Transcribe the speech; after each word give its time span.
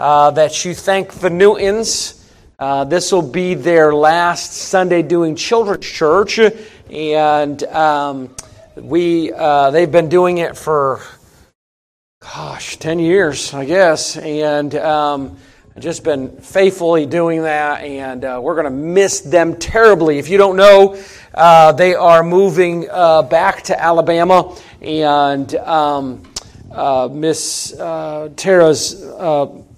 uh, 0.00 0.30
that 0.30 0.64
you 0.64 0.74
thank 0.74 1.12
the 1.12 1.28
Newtons. 1.28 2.26
Uh, 2.58 2.84
this 2.84 3.12
will 3.12 3.20
be 3.20 3.52
their 3.52 3.94
last 3.94 4.52
Sunday 4.54 5.02
doing 5.02 5.36
children's 5.36 5.84
church, 5.86 6.40
and 6.88 7.62
um, 7.64 8.34
we 8.76 9.30
uh, 9.30 9.70
they've 9.70 9.92
been 9.92 10.08
doing 10.08 10.38
it 10.38 10.56
for 10.56 11.02
gosh, 12.20 12.78
10 12.78 12.98
years, 12.98 13.52
I 13.52 13.66
guess. 13.66 14.16
And 14.16 14.74
um, 14.74 15.36
just 15.78 16.02
been 16.02 16.30
faithfully 16.38 17.04
doing 17.04 17.42
that, 17.42 17.82
and 17.82 18.24
uh, 18.24 18.40
we're 18.42 18.54
going 18.54 18.64
to 18.64 18.70
miss 18.70 19.20
them 19.20 19.56
terribly. 19.56 20.18
If 20.18 20.30
you 20.30 20.38
don't 20.38 20.56
know, 20.56 20.98
uh, 21.34 21.72
they 21.72 21.94
are 21.94 22.22
moving 22.22 22.88
uh, 22.90 23.20
back 23.20 23.64
to 23.64 23.78
Alabama, 23.78 24.56
and 24.80 25.54
um, 25.56 26.22
Miss 27.12 27.74
Tara's 27.76 29.04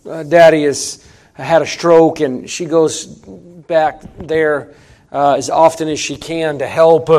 uh, 0.09 0.23
daddy 0.23 0.65
has 0.65 1.07
had 1.35 1.63
a 1.63 1.67
stroke, 1.67 2.21
and 2.21 2.49
she 2.49 2.67
goes 2.67 3.07
back 3.07 4.03
there 4.19 4.75
as 5.11 5.51
often 5.51 5.89
as 5.89 6.01
she 6.01 6.17
can 6.17 6.59
to 6.59 6.67
help. 6.67 7.11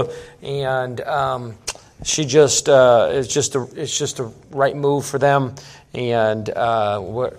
and 0.41 1.01
um, 1.01 1.55
she 2.03 2.25
just 2.25 2.69
uh, 2.69 3.09
it's 3.11 3.33
just 3.33 3.55
a 3.55 3.67
it's 3.75 3.97
just 3.97 4.19
a 4.19 4.31
right 4.51 4.75
move 4.75 5.05
for 5.05 5.17
them, 5.17 5.55
and 5.93 6.49
uh, 6.49 6.99
we're 7.01 7.33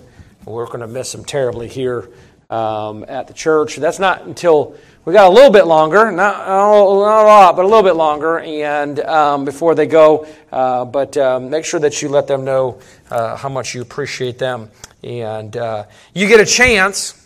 we're 0.44 0.66
going 0.66 0.80
to 0.80 0.86
miss 0.86 1.12
them 1.12 1.24
terribly 1.24 1.68
here 1.68 2.08
um, 2.50 3.04
at 3.08 3.26
the 3.26 3.34
church. 3.34 3.76
That's 3.76 3.98
not 3.98 4.22
until 4.22 4.76
we 5.04 5.12
got 5.12 5.26
a 5.26 5.34
little 5.34 5.50
bit 5.50 5.66
longer, 5.66 6.10
not, 6.10 6.46
not 6.48 6.74
a 6.78 7.26
lot, 7.26 7.56
but 7.56 7.64
a 7.64 7.68
little 7.68 7.82
bit 7.82 7.96
longer, 7.96 8.38
and 8.40 9.00
um, 9.00 9.44
before 9.44 9.74
they 9.74 9.86
go. 9.86 10.26
Uh, 10.50 10.84
but 10.84 11.16
um, 11.16 11.50
make 11.50 11.64
sure 11.64 11.80
that 11.80 12.00
you 12.00 12.08
let 12.08 12.26
them 12.26 12.44
know 12.44 12.80
uh, 13.10 13.36
how 13.36 13.48
much 13.48 13.74
you 13.74 13.82
appreciate 13.82 14.38
them, 14.38 14.70
and 15.04 15.56
uh, 15.56 15.84
you 16.14 16.26
get 16.26 16.40
a 16.40 16.46
chance. 16.46 17.20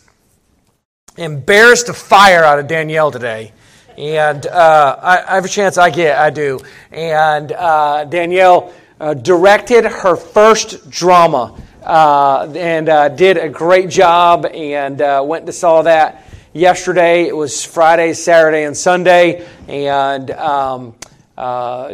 Embarrassed 1.16 1.86
the 1.86 1.94
fire 1.94 2.44
out 2.44 2.58
of 2.58 2.68
Danielle 2.68 3.10
today 3.10 3.52
and 3.98 4.46
uh, 4.46 4.96
I, 5.02 5.38
a 5.38 5.48
chance. 5.48 5.76
I 5.76 5.90
get, 5.90 6.18
I 6.18 6.30
do. 6.30 6.60
And 6.92 7.50
uh, 7.50 8.04
Danielle 8.04 8.72
uh, 9.00 9.14
directed 9.14 9.84
her 9.84 10.14
first 10.14 10.88
drama 10.88 11.60
uh, 11.82 12.52
and 12.54 12.88
uh, 12.88 13.08
did 13.08 13.36
a 13.36 13.48
great 13.48 13.90
job. 13.90 14.46
And 14.46 15.02
uh, 15.02 15.24
went 15.26 15.46
and 15.46 15.54
saw 15.54 15.82
that 15.82 16.24
yesterday. 16.52 17.26
It 17.26 17.36
was 17.36 17.64
Friday, 17.64 18.12
Saturday, 18.12 18.64
and 18.64 18.76
Sunday, 18.76 19.46
and 19.66 20.30
um, 20.30 20.94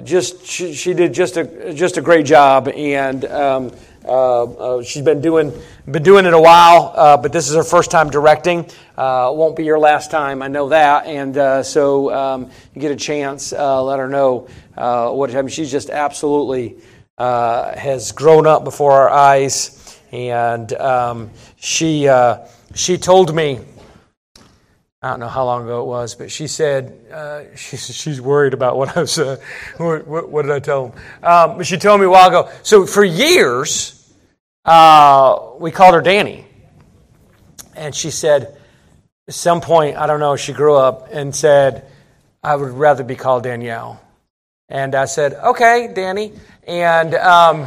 just 0.05 0.45
she, 0.45 0.75
she, 0.75 0.93
did 0.93 1.15
just 1.15 1.39
a 1.39 1.73
just 1.73 1.97
a 1.97 2.03
great 2.03 2.27
job. 2.27 2.69
And 2.69 3.25
um, 3.27 3.73
uh, 4.05 4.43
uh, 4.43 4.83
she's 4.83 5.03
been 5.03 5.21
doing 5.21 5.53
been 5.91 6.03
doing 6.03 6.27
it 6.27 6.35
a 6.35 6.41
while, 6.41 6.93
uh, 6.95 7.17
but 7.17 7.33
this 7.33 7.49
is 7.49 7.55
her 7.57 7.65
first 7.65 7.91
time 7.91 8.11
directing. 8.11 8.69
Uh, 8.97 9.31
won't 9.35 9.57
be 9.57 9.65
your 9.65 9.79
last 9.79 10.11
time, 10.11 10.43
I 10.43 10.49
know 10.49 10.69
that. 10.69 11.07
And 11.07 11.37
uh, 11.37 11.63
so 11.63 12.13
um, 12.13 12.51
you 12.75 12.81
get 12.81 12.91
a 12.91 12.97
chance, 12.97 13.53
uh, 13.53 13.83
let 13.83 13.99
her 13.99 14.09
know 14.09 14.49
what 14.75 15.31
happened. 15.31 15.53
She's 15.53 15.71
just 15.71 15.89
absolutely 15.89 16.77
has 17.19 18.13
grown 18.13 18.47
up 18.47 18.65
before 18.65 18.93
our 18.93 19.11
eyes, 19.11 19.99
and 20.13 20.73
um, 20.75 21.31
she 21.57 22.11
she 22.75 22.99
told 22.99 23.35
me. 23.35 23.61
I 25.05 25.11
don't 25.11 25.21
know 25.21 25.29
how 25.29 25.45
long 25.45 25.65
ago 25.65 25.83
it 25.83 25.85
was, 25.85 26.15
but 26.15 26.31
she 26.31 26.47
said 26.47 26.99
uh, 27.13 27.43
she's, 27.57 27.95
she's 27.95 28.23
worried 28.23 28.55
about 28.55 28.79
what 28.79 28.97
I 28.97 29.01
was. 29.03 29.19
Uh, 29.19 29.37
what, 29.77 30.07
what, 30.07 30.43
did 30.43 30.51
I 30.51 30.61
tell 30.61 30.87
him? 30.87 30.93
Um, 31.23 31.63
she 31.63 31.77
told 31.77 32.01
me 32.01 32.07
a 32.07 32.09
while 32.09 32.29
ago. 32.29 32.51
So 32.63 32.87
for 32.87 33.05
years, 33.05 34.11
uh, 34.65 35.51
we 35.59 35.73
called 35.73 35.95
her 35.95 36.01
Danny. 36.01 36.47
And 37.77 37.95
she 37.95 38.11
said, 38.11 38.57
at 39.29 39.35
some 39.35 39.61
point, 39.61 39.99
I 39.99 40.07
don't 40.07 40.21
know, 40.21 40.37
she 40.37 40.55
grew 40.55 40.75
up 40.75 41.09
and 41.13 41.37
said, 41.37 41.87
I 42.43 42.57
would 42.57 42.71
rather 42.71 43.05
be 43.05 43.15
called 43.15 43.43
Danielle. 43.43 44.01
And 44.71 44.95
I 44.95 45.05
said, 45.05 45.35
okay, 45.35 45.93
Danny. 45.95 46.33
And 46.67 47.15
um, 47.17 47.67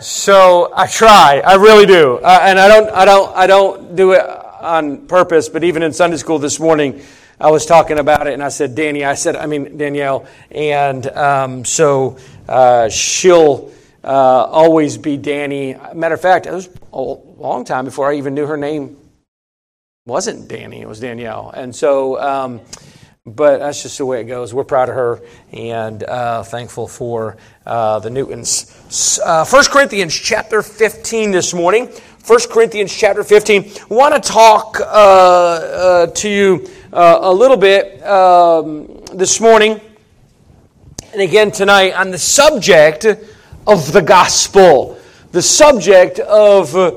so 0.00 0.72
I 0.74 0.86
try, 0.86 1.42
I 1.44 1.56
really 1.56 1.84
do. 1.84 2.14
Uh, 2.14 2.38
and 2.42 2.58
I 2.58 2.68
don't, 2.68 2.88
I, 2.88 3.04
don't, 3.04 3.36
I 3.36 3.46
don't 3.46 3.96
do 3.96 4.12
it 4.12 4.43
on 4.64 5.06
purpose, 5.06 5.48
but 5.48 5.62
even 5.62 5.82
in 5.82 5.92
Sunday 5.92 6.16
school 6.16 6.38
this 6.38 6.58
morning, 6.58 7.02
I 7.40 7.50
was 7.50 7.66
talking 7.66 7.98
about 7.98 8.26
it 8.26 8.32
and 8.32 8.42
I 8.42 8.48
said, 8.48 8.74
Danny, 8.74 9.04
I 9.04 9.14
said, 9.14 9.36
I 9.36 9.46
mean, 9.46 9.76
Danielle. 9.76 10.26
And 10.50 11.06
um, 11.08 11.64
so 11.64 12.18
uh, 12.48 12.88
she'll 12.88 13.72
uh, 14.02 14.08
always 14.08 14.98
be 14.98 15.16
Danny. 15.16 15.76
Matter 15.94 16.14
of 16.14 16.20
fact, 16.20 16.46
it 16.46 16.52
was 16.52 16.68
a 16.92 17.00
long 17.00 17.64
time 17.64 17.84
before 17.84 18.10
I 18.10 18.16
even 18.16 18.34
knew 18.34 18.46
her 18.46 18.56
name 18.56 18.96
wasn't 20.06 20.48
Danny, 20.48 20.82
it 20.82 20.88
was 20.88 21.00
Danielle. 21.00 21.50
And 21.50 21.74
so, 21.74 22.20
um, 22.20 22.60
but 23.26 23.58
that's 23.58 23.82
just 23.82 23.96
the 23.96 24.04
way 24.04 24.20
it 24.20 24.24
goes. 24.24 24.52
We're 24.52 24.64
proud 24.64 24.90
of 24.90 24.94
her 24.94 25.22
and 25.50 26.02
uh, 26.02 26.42
thankful 26.42 26.86
for 26.86 27.38
uh, 27.64 27.98
the 28.00 28.10
Newtons. 28.10 29.20
Uh, 29.24 29.46
1 29.46 29.64
Corinthians 29.70 30.14
chapter 30.14 30.62
15 30.62 31.30
this 31.30 31.54
morning. 31.54 31.88
1 32.26 32.40
Corinthians 32.50 32.96
chapter 32.96 33.22
15. 33.22 33.70
I 33.90 33.94
want 33.94 34.14
to 34.14 34.32
talk 34.32 34.80
uh, 34.80 34.84
uh, 34.86 36.06
to 36.06 36.26
you 36.26 36.66
uh, 36.90 37.18
a 37.20 37.30
little 37.30 37.58
bit 37.58 38.02
um, 38.02 39.04
this 39.12 39.42
morning 39.42 39.78
and 41.12 41.20
again 41.20 41.50
tonight 41.50 41.92
on 41.92 42.10
the 42.10 42.16
subject 42.16 43.04
of 43.66 43.92
the 43.92 44.00
gospel, 44.00 44.98
the 45.32 45.42
subject 45.42 46.18
of 46.18 46.74
uh, 46.74 46.94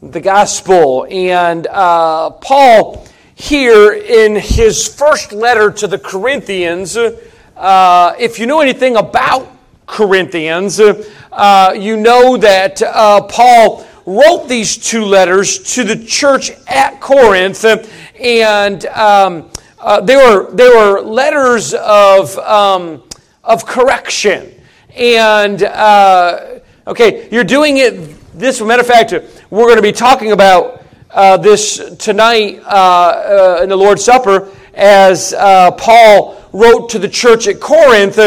the 0.00 0.20
gospel. 0.20 1.06
And 1.10 1.66
uh, 1.66 2.30
Paul, 2.30 3.06
here 3.34 3.92
in 3.92 4.34
his 4.34 4.88
first 4.88 5.32
letter 5.32 5.70
to 5.72 5.88
the 5.88 5.98
Corinthians, 5.98 6.96
uh, 6.96 8.14
if 8.18 8.38
you 8.38 8.46
know 8.46 8.62
anything 8.62 8.96
about 8.96 9.46
Corinthians, 9.86 10.80
uh, 10.80 11.74
you 11.78 11.98
know 11.98 12.38
that 12.38 12.80
uh, 12.80 13.20
Paul 13.24 13.86
wrote 14.06 14.48
these 14.48 14.76
two 14.76 15.04
letters 15.04 15.74
to 15.74 15.84
the 15.84 15.96
church 16.04 16.50
at 16.66 17.00
Corinth, 17.00 17.64
and 18.20 18.86
um, 18.86 19.50
uh, 19.78 20.00
they 20.00 20.16
were 20.16 20.50
they 20.52 20.68
were 20.68 21.00
letters 21.00 21.74
of 21.74 22.36
um, 22.38 23.02
of 23.44 23.66
correction. 23.66 24.54
And, 24.96 25.62
uh, 25.62 26.60
okay, 26.86 27.28
you're 27.30 27.44
doing 27.44 27.78
it 27.78 28.16
this 28.38 28.60
matter 28.60 28.80
of 28.80 28.86
fact, 28.86 29.12
we're 29.50 29.64
going 29.64 29.76
to 29.76 29.82
be 29.82 29.92
talking 29.92 30.32
about 30.32 30.84
uh, 31.10 31.36
this 31.36 31.96
tonight 31.96 32.60
uh, 32.64 33.58
uh 33.58 33.60
in 33.62 33.68
the 33.68 33.76
Lord's 33.76 34.04
Supper 34.04 34.48
as 34.74 35.34
uh, 35.34 35.72
Paul 35.72 36.40
wrote 36.52 36.88
to 36.90 37.00
the 37.00 37.08
church 37.08 37.48
at 37.48 37.60
Corinth 37.60 38.18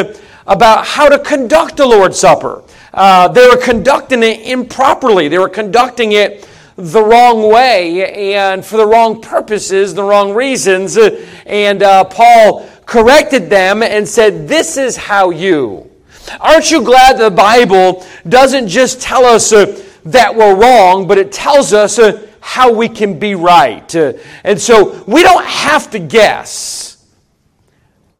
about 0.46 0.86
how 0.86 1.08
to 1.08 1.18
conduct 1.20 1.78
the 1.78 1.86
Lord's 1.86 2.20
Supper. 2.20 2.63
Uh, 2.94 3.28
they 3.28 3.48
were 3.48 3.58
conducting 3.58 4.24
it 4.24 4.42
improperly, 4.42 5.28
they 5.28 5.40
were 5.40 5.50
conducting 5.50 6.12
it 6.12 6.48
the 6.76 7.04
wrong 7.04 7.52
way 7.52 8.34
and 8.34 8.66
for 8.66 8.78
the 8.78 8.86
wrong 8.86 9.22
purposes, 9.22 9.94
the 9.94 10.04
wrong 10.04 10.34
reasons. 10.34 10.98
And 11.46 11.82
Paul 12.10 12.68
corrected 12.86 13.50
them 13.50 13.84
and 13.84 14.08
said, 14.08 14.48
This 14.48 14.78
is 14.78 14.98
how 14.98 15.30
you 15.30 15.92
Aren't 16.40 16.72
you 16.72 16.82
glad 16.82 17.18
the 17.18 17.32
Bible 17.32 18.06
doesn't 18.28 18.68
just 18.68 19.02
tell 19.02 19.26
us 19.26 19.52
uh, 19.52 19.82
that 20.06 20.36
we're 20.36 20.56
wrong, 20.56 21.08
but 21.08 21.18
it 21.18 21.32
tells 21.32 21.74
us 21.74 22.00
uh, 22.00 22.28
how 22.40 22.72
we 22.74 22.90
can 22.90 23.20
be 23.20 23.36
right? 23.36 23.94
Uh, 23.96 24.14
and 24.44 24.60
so 24.60 25.04
we 25.06 25.22
don't 25.24 25.46
have 25.46 25.92
to 25.92 26.00
guess 26.00 27.06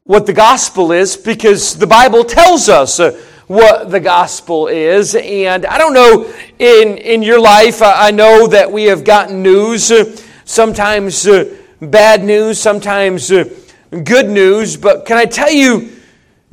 what 0.04 0.26
the 0.26 0.34
gospel 0.34 0.92
is 0.92 1.16
because 1.16 1.78
the 1.78 1.88
Bible 1.88 2.24
tells 2.24 2.68
us 2.68 3.00
uh, 3.00 3.20
what 3.48 3.92
the 3.92 4.00
gospel 4.00 4.68
is. 4.68 5.16
And 5.16 5.66
I 5.66 5.78
don't 5.78 5.94
know 5.94 6.32
in, 6.60 6.98
in 6.98 7.24
your 7.24 7.40
life, 7.40 7.82
I 7.82 8.12
know 8.12 8.48
that 8.48 8.72
we 8.72 8.86
have 8.86 9.04
gotten 9.04 9.44
news, 9.44 9.92
uh, 9.92 10.16
sometimes 10.46 11.28
uh, 11.28 11.56
bad 11.82 12.24
news, 12.24 12.60
sometimes 12.60 13.30
good 13.30 14.30
news, 14.30 14.78
but 14.78 15.06
can 15.06 15.18
I 15.18 15.26
tell 15.26 15.52
you, 15.52 15.92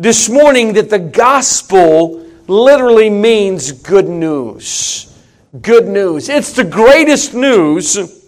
this 0.00 0.30
morning 0.30 0.72
that 0.72 0.88
the 0.88 0.98
gospel 0.98 2.26
literally 2.46 3.10
means 3.10 3.70
good 3.70 4.08
news. 4.08 5.14
Good 5.60 5.86
news. 5.88 6.30
It's 6.30 6.52
the 6.52 6.64
greatest 6.64 7.34
news 7.34 8.26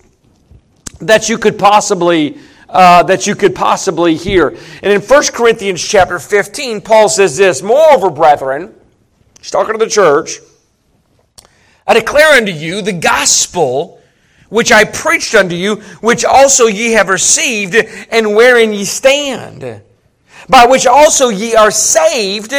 that 1.01 1.31
you 1.31 1.39
could 1.39 1.59
possibly 1.59 2.39
uh, 2.73 3.05
that 3.05 3.27
you 3.27 3.37
could 3.37 3.55
possibly 3.55 4.17
hear. 4.17 4.49
And 4.83 4.93
in 4.93 5.01
1 5.01 5.23
Corinthians 5.33 5.81
chapter 5.81 6.19
15, 6.19 6.81
Paul 6.81 7.09
says 7.09 7.37
this, 7.37 7.63
Moreover, 7.63 8.11
brethren, 8.11 8.75
he's 9.39 9.51
talking 9.51 9.79
to 9.79 9.79
the 9.79 9.91
church, 9.91 10.39
I 11.87 11.95
declare 11.95 12.37
unto 12.37 12.53
you 12.53 12.83
the 12.83 12.93
gospel 12.93 14.01
which 14.49 14.73
I 14.73 14.85
preached 14.85 15.35
unto 15.35 15.55
you, 15.55 15.77
which 16.01 16.25
also 16.25 16.67
ye 16.67 16.93
have 16.93 17.09
received, 17.09 17.75
and 18.11 18.35
wherein 18.35 18.73
ye 18.73 18.85
stand 18.85 19.83
by 20.49 20.67
which 20.67 20.87
also 20.87 21.29
ye 21.29 21.55
are 21.55 21.71
saved, 21.71 22.53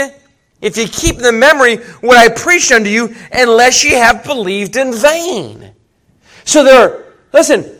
if 0.61 0.77
ye 0.77 0.87
keep 0.87 1.17
in 1.17 1.21
the 1.21 1.31
memory 1.31 1.77
what 2.01 2.17
I 2.17 2.29
preached 2.29 2.71
unto 2.71 2.89
you, 2.89 3.13
unless 3.31 3.83
ye 3.83 3.91
have 3.91 4.23
believed 4.23 4.75
in 4.75 4.93
vain. 4.93 5.71
So 6.45 6.63
there, 6.63 7.13
listen, 7.31 7.72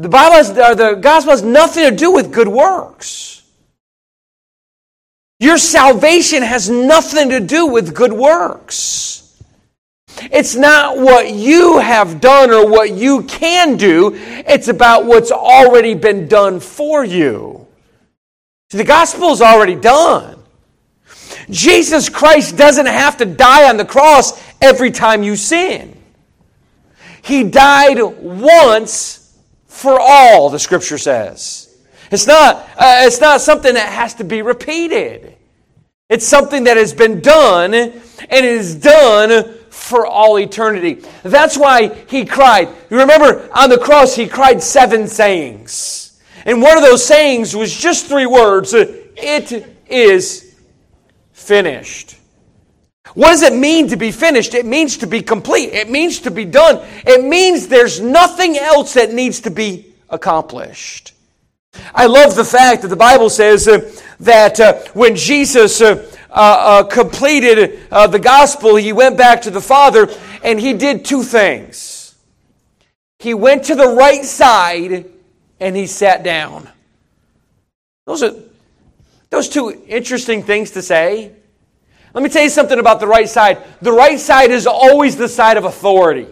the 0.00 0.08
Bible 0.08 0.36
has, 0.36 0.50
or 0.50 0.74
the 0.74 0.94
gospel 0.94 1.32
has 1.32 1.42
nothing 1.42 1.84
to 1.84 1.94
do 1.94 2.10
with 2.10 2.32
good 2.32 2.48
works. 2.48 3.42
Your 5.38 5.58
salvation 5.58 6.42
has 6.42 6.70
nothing 6.70 7.28
to 7.28 7.40
do 7.40 7.66
with 7.66 7.94
good 7.94 8.12
works. 8.12 9.42
It's 10.32 10.56
not 10.56 10.96
what 10.96 11.34
you 11.34 11.78
have 11.78 12.18
done 12.18 12.50
or 12.50 12.66
what 12.66 12.92
you 12.92 13.24
can 13.24 13.76
do, 13.76 14.12
it's 14.14 14.68
about 14.68 15.04
what's 15.04 15.30
already 15.30 15.92
been 15.92 16.28
done 16.28 16.60
for 16.60 17.04
you. 17.04 17.66
See, 18.72 18.78
the 18.78 18.84
gospel 18.84 19.32
is 19.32 19.42
already 19.42 19.74
done. 19.74 20.42
Jesus 21.50 22.08
Christ 22.08 22.56
doesn't 22.56 22.86
have 22.86 23.18
to 23.18 23.26
die 23.26 23.68
on 23.68 23.76
the 23.76 23.84
cross 23.84 24.42
every 24.62 24.90
time 24.90 25.22
you 25.22 25.36
sin. 25.36 25.94
He 27.22 27.44
died 27.44 27.98
once 28.00 29.19
for 29.80 29.98
all, 29.98 30.50
the 30.50 30.58
scripture 30.58 30.98
says. 30.98 31.74
It's 32.10 32.26
not, 32.26 32.56
uh, 32.76 33.04
it's 33.06 33.18
not 33.18 33.40
something 33.40 33.72
that 33.72 33.88
has 33.88 34.12
to 34.14 34.24
be 34.24 34.42
repeated. 34.42 35.36
It's 36.10 36.26
something 36.26 36.64
that 36.64 36.76
has 36.76 36.92
been 36.92 37.22
done 37.22 37.72
and 37.72 37.94
it 38.30 38.44
is 38.44 38.74
done 38.74 39.54
for 39.70 40.06
all 40.06 40.38
eternity. 40.38 41.02
That's 41.22 41.56
why 41.56 41.94
he 42.08 42.26
cried. 42.26 42.68
You 42.90 42.98
remember 42.98 43.48
on 43.54 43.70
the 43.70 43.78
cross, 43.78 44.14
he 44.14 44.26
cried 44.28 44.62
seven 44.62 45.08
sayings. 45.08 46.20
And 46.44 46.60
one 46.60 46.76
of 46.76 46.82
those 46.82 47.02
sayings 47.02 47.56
was 47.56 47.74
just 47.74 48.06
three 48.06 48.26
words 48.26 48.74
It 48.74 49.76
is 49.88 50.60
finished. 51.32 52.16
What 53.14 53.28
does 53.28 53.42
it 53.42 53.54
mean 53.54 53.88
to 53.88 53.96
be 53.96 54.12
finished? 54.12 54.54
It 54.54 54.66
means 54.66 54.98
to 54.98 55.06
be 55.06 55.22
complete. 55.22 55.72
It 55.72 55.90
means 55.90 56.20
to 56.20 56.30
be 56.30 56.44
done. 56.44 56.86
It 57.06 57.24
means 57.24 57.68
there's 57.68 58.00
nothing 58.00 58.56
else 58.56 58.94
that 58.94 59.12
needs 59.12 59.40
to 59.40 59.50
be 59.50 59.86
accomplished. 60.08 61.14
I 61.94 62.06
love 62.06 62.36
the 62.36 62.44
fact 62.44 62.82
that 62.82 62.88
the 62.88 62.96
Bible 62.96 63.30
says 63.30 63.68
uh, 63.68 63.90
that 64.20 64.58
uh, 64.60 64.80
when 64.92 65.16
Jesus 65.16 65.80
uh, 65.80 66.06
uh, 66.30 66.32
uh, 66.32 66.82
completed 66.84 67.80
uh, 67.90 68.06
the 68.06 68.18
gospel, 68.18 68.76
he 68.76 68.92
went 68.92 69.16
back 69.16 69.42
to 69.42 69.50
the 69.50 69.60
Father 69.60 70.08
and 70.44 70.60
he 70.60 70.72
did 70.72 71.04
two 71.04 71.22
things. 71.22 72.14
He 73.18 73.34
went 73.34 73.64
to 73.64 73.74
the 73.74 73.88
right 73.88 74.24
side 74.24 75.06
and 75.58 75.76
he 75.76 75.86
sat 75.86 76.22
down. 76.22 76.68
Those 78.06 78.22
are 78.22 78.34
those 79.28 79.48
two 79.48 79.82
interesting 79.86 80.42
things 80.42 80.72
to 80.72 80.82
say. 80.82 81.32
Let 82.12 82.22
me 82.24 82.28
tell 82.28 82.42
you 82.42 82.50
something 82.50 82.78
about 82.78 83.00
the 83.00 83.06
right 83.06 83.28
side. 83.28 83.62
The 83.80 83.92
right 83.92 84.18
side 84.18 84.50
is 84.50 84.66
always 84.66 85.16
the 85.16 85.28
side 85.28 85.56
of 85.56 85.64
authority. 85.64 86.26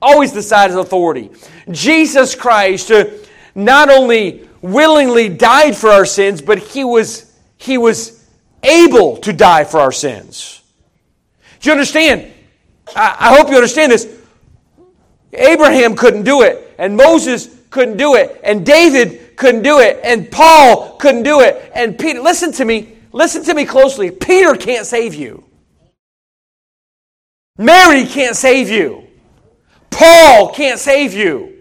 Always 0.00 0.32
the 0.32 0.42
side 0.42 0.70
of 0.70 0.76
authority. 0.76 1.30
Jesus 1.70 2.34
Christ 2.34 2.90
uh, 2.90 3.06
not 3.54 3.90
only 3.90 4.48
willingly 4.62 5.28
died 5.28 5.76
for 5.76 5.90
our 5.90 6.04
sins, 6.04 6.40
but 6.40 6.58
he 6.58 6.84
was, 6.84 7.36
he 7.56 7.78
was 7.78 8.24
able 8.62 9.16
to 9.18 9.32
die 9.32 9.64
for 9.64 9.80
our 9.80 9.92
sins. 9.92 10.62
Do 11.60 11.68
you 11.68 11.72
understand? 11.72 12.32
I, 12.94 13.16
I 13.18 13.36
hope 13.36 13.50
you 13.50 13.56
understand 13.56 13.92
this. 13.92 14.18
Abraham 15.32 15.96
couldn't 15.96 16.24
do 16.24 16.42
it, 16.42 16.74
and 16.78 16.96
Moses 16.96 17.56
couldn't 17.70 17.96
do 17.96 18.14
it, 18.14 18.40
and 18.42 18.64
David 18.64 19.36
couldn't 19.36 19.62
do 19.62 19.78
it, 19.78 20.00
and 20.02 20.30
Paul 20.30 20.96
couldn't 20.96 21.22
do 21.22 21.40
it, 21.40 21.70
and 21.74 21.98
Peter. 21.98 22.20
Listen 22.20 22.52
to 22.52 22.64
me. 22.64 22.96
Listen 23.12 23.42
to 23.44 23.54
me 23.54 23.64
closely. 23.64 24.10
Peter 24.10 24.54
can't 24.54 24.86
save 24.86 25.14
you. 25.14 25.44
Mary 27.58 28.06
can't 28.06 28.36
save 28.36 28.70
you. 28.70 29.06
Paul 29.90 30.52
can't 30.52 30.78
save 30.78 31.12
you. 31.12 31.58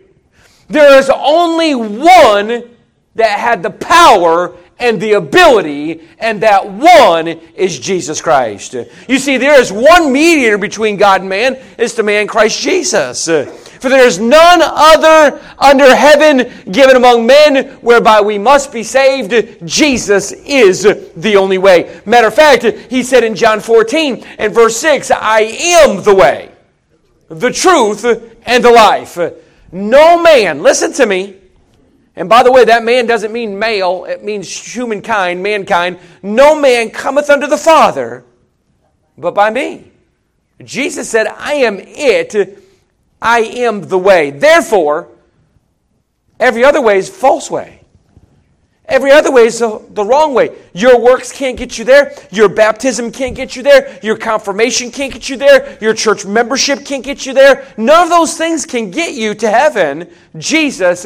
There 0.67 0.97
is 0.99 1.09
only 1.09 1.75
one 1.75 2.69
that 3.15 3.39
had 3.39 3.63
the 3.63 3.71
power 3.71 4.55
and 4.79 4.99
the 4.99 5.13
ability, 5.13 6.01
and 6.19 6.41
that 6.41 6.69
one 6.69 7.27
is 7.27 7.77
Jesus 7.77 8.21
Christ. 8.21 8.75
You 9.07 9.19
see, 9.19 9.37
there 9.37 9.59
is 9.59 9.71
one 9.71 10.11
mediator 10.11 10.57
between 10.57 10.97
God 10.97 11.21
and 11.21 11.29
man, 11.29 11.57
it's 11.77 11.93
the 11.93 12.03
man 12.03 12.27
Christ 12.27 12.61
Jesus. 12.61 13.25
For 13.25 13.87
there 13.87 14.05
is 14.05 14.19
none 14.19 14.61
other 14.61 15.41
under 15.57 15.95
heaven 15.95 16.51
given 16.71 16.97
among 16.97 17.25
men 17.25 17.77
whereby 17.81 18.19
we 18.21 18.37
must 18.37 18.73
be 18.73 18.83
saved. 18.83 19.65
Jesus 19.65 20.31
is 20.31 20.83
the 21.15 21.37
only 21.37 21.57
way. 21.57 22.01
Matter 22.05 22.27
of 22.27 22.35
fact, 22.35 22.63
he 22.63 23.03
said 23.03 23.23
in 23.23 23.35
John 23.35 23.61
14 23.61 24.25
and 24.37 24.53
verse 24.53 24.75
6, 24.77 25.11
I 25.11 25.41
am 25.41 26.03
the 26.03 26.15
way, 26.15 26.51
the 27.29 27.51
truth, 27.51 28.05
and 28.45 28.63
the 28.63 28.71
life. 28.71 29.17
No 29.71 30.21
man, 30.21 30.61
listen 30.61 30.91
to 30.93 31.05
me, 31.05 31.38
and 32.19 32.27
by 32.27 32.43
the 32.43 32.51
way, 32.51 32.65
that 32.65 32.83
man 32.83 33.07
doesn't 33.07 33.31
mean 33.31 33.57
male, 33.57 34.03
it 34.03 34.25
means 34.25 34.53
humankind, 34.53 35.41
mankind. 35.41 35.97
No 36.21 36.53
man 36.53 36.91
cometh 36.91 37.29
unto 37.29 37.47
the 37.47 37.57
Father 37.57 38.25
but 39.17 39.33
by 39.33 39.49
me. 39.49 39.89
Jesus 40.63 41.09
said, 41.09 41.27
I 41.27 41.53
am 41.53 41.79
it, 41.79 42.61
I 43.21 43.39
am 43.39 43.83
the 43.87 43.97
way. 43.97 44.31
Therefore, 44.31 45.07
every 46.41 46.65
other 46.65 46.81
way 46.81 46.97
is 46.97 47.09
false 47.09 47.49
way. 47.49 47.79
Every 48.83 49.11
other 49.11 49.31
way 49.31 49.45
is 49.45 49.59
the, 49.59 49.81
the 49.91 50.03
wrong 50.03 50.33
way. 50.33 50.57
Your 50.73 50.99
works 50.99 51.31
can't 51.31 51.55
get 51.55 51.77
you 51.77 51.85
there. 51.85 52.13
Your 52.31 52.49
baptism 52.49 53.13
can't 53.13 53.35
get 53.35 53.55
you 53.55 53.63
there. 53.63 53.97
Your 54.01 54.17
confirmation 54.17 54.91
can't 54.91 55.13
get 55.13 55.29
you 55.29 55.37
there. 55.37 55.77
Your 55.79 55.93
church 55.93 56.25
membership 56.25 56.83
can't 56.83 57.03
get 57.03 57.25
you 57.25 57.33
there. 57.33 57.65
None 57.77 58.03
of 58.03 58.09
those 58.09 58.35
things 58.35 58.65
can 58.65 58.91
get 58.91 59.13
you 59.13 59.35
to 59.35 59.49
heaven. 59.49 60.09
Jesus 60.37 61.05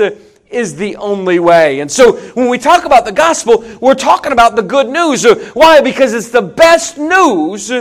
is 0.54 0.76
the 0.76 0.96
only 0.98 1.40
way. 1.40 1.80
And 1.80 1.92
so 1.92 2.18
when 2.34 2.50
we 2.50 2.58
talk 2.58 2.86
about 2.86 3.06
the 3.06 3.12
gospel, 3.12 3.64
we're 3.82 3.96
talking 3.96 4.32
about 4.32 4.56
the 4.56 4.62
good 4.62 4.88
news. 4.88 5.26
Uh, 5.26 5.36
why? 5.54 5.82
Because 5.82 6.14
it's 6.14 6.30
the 6.30 6.42
best 6.42 6.98
news 6.98 7.72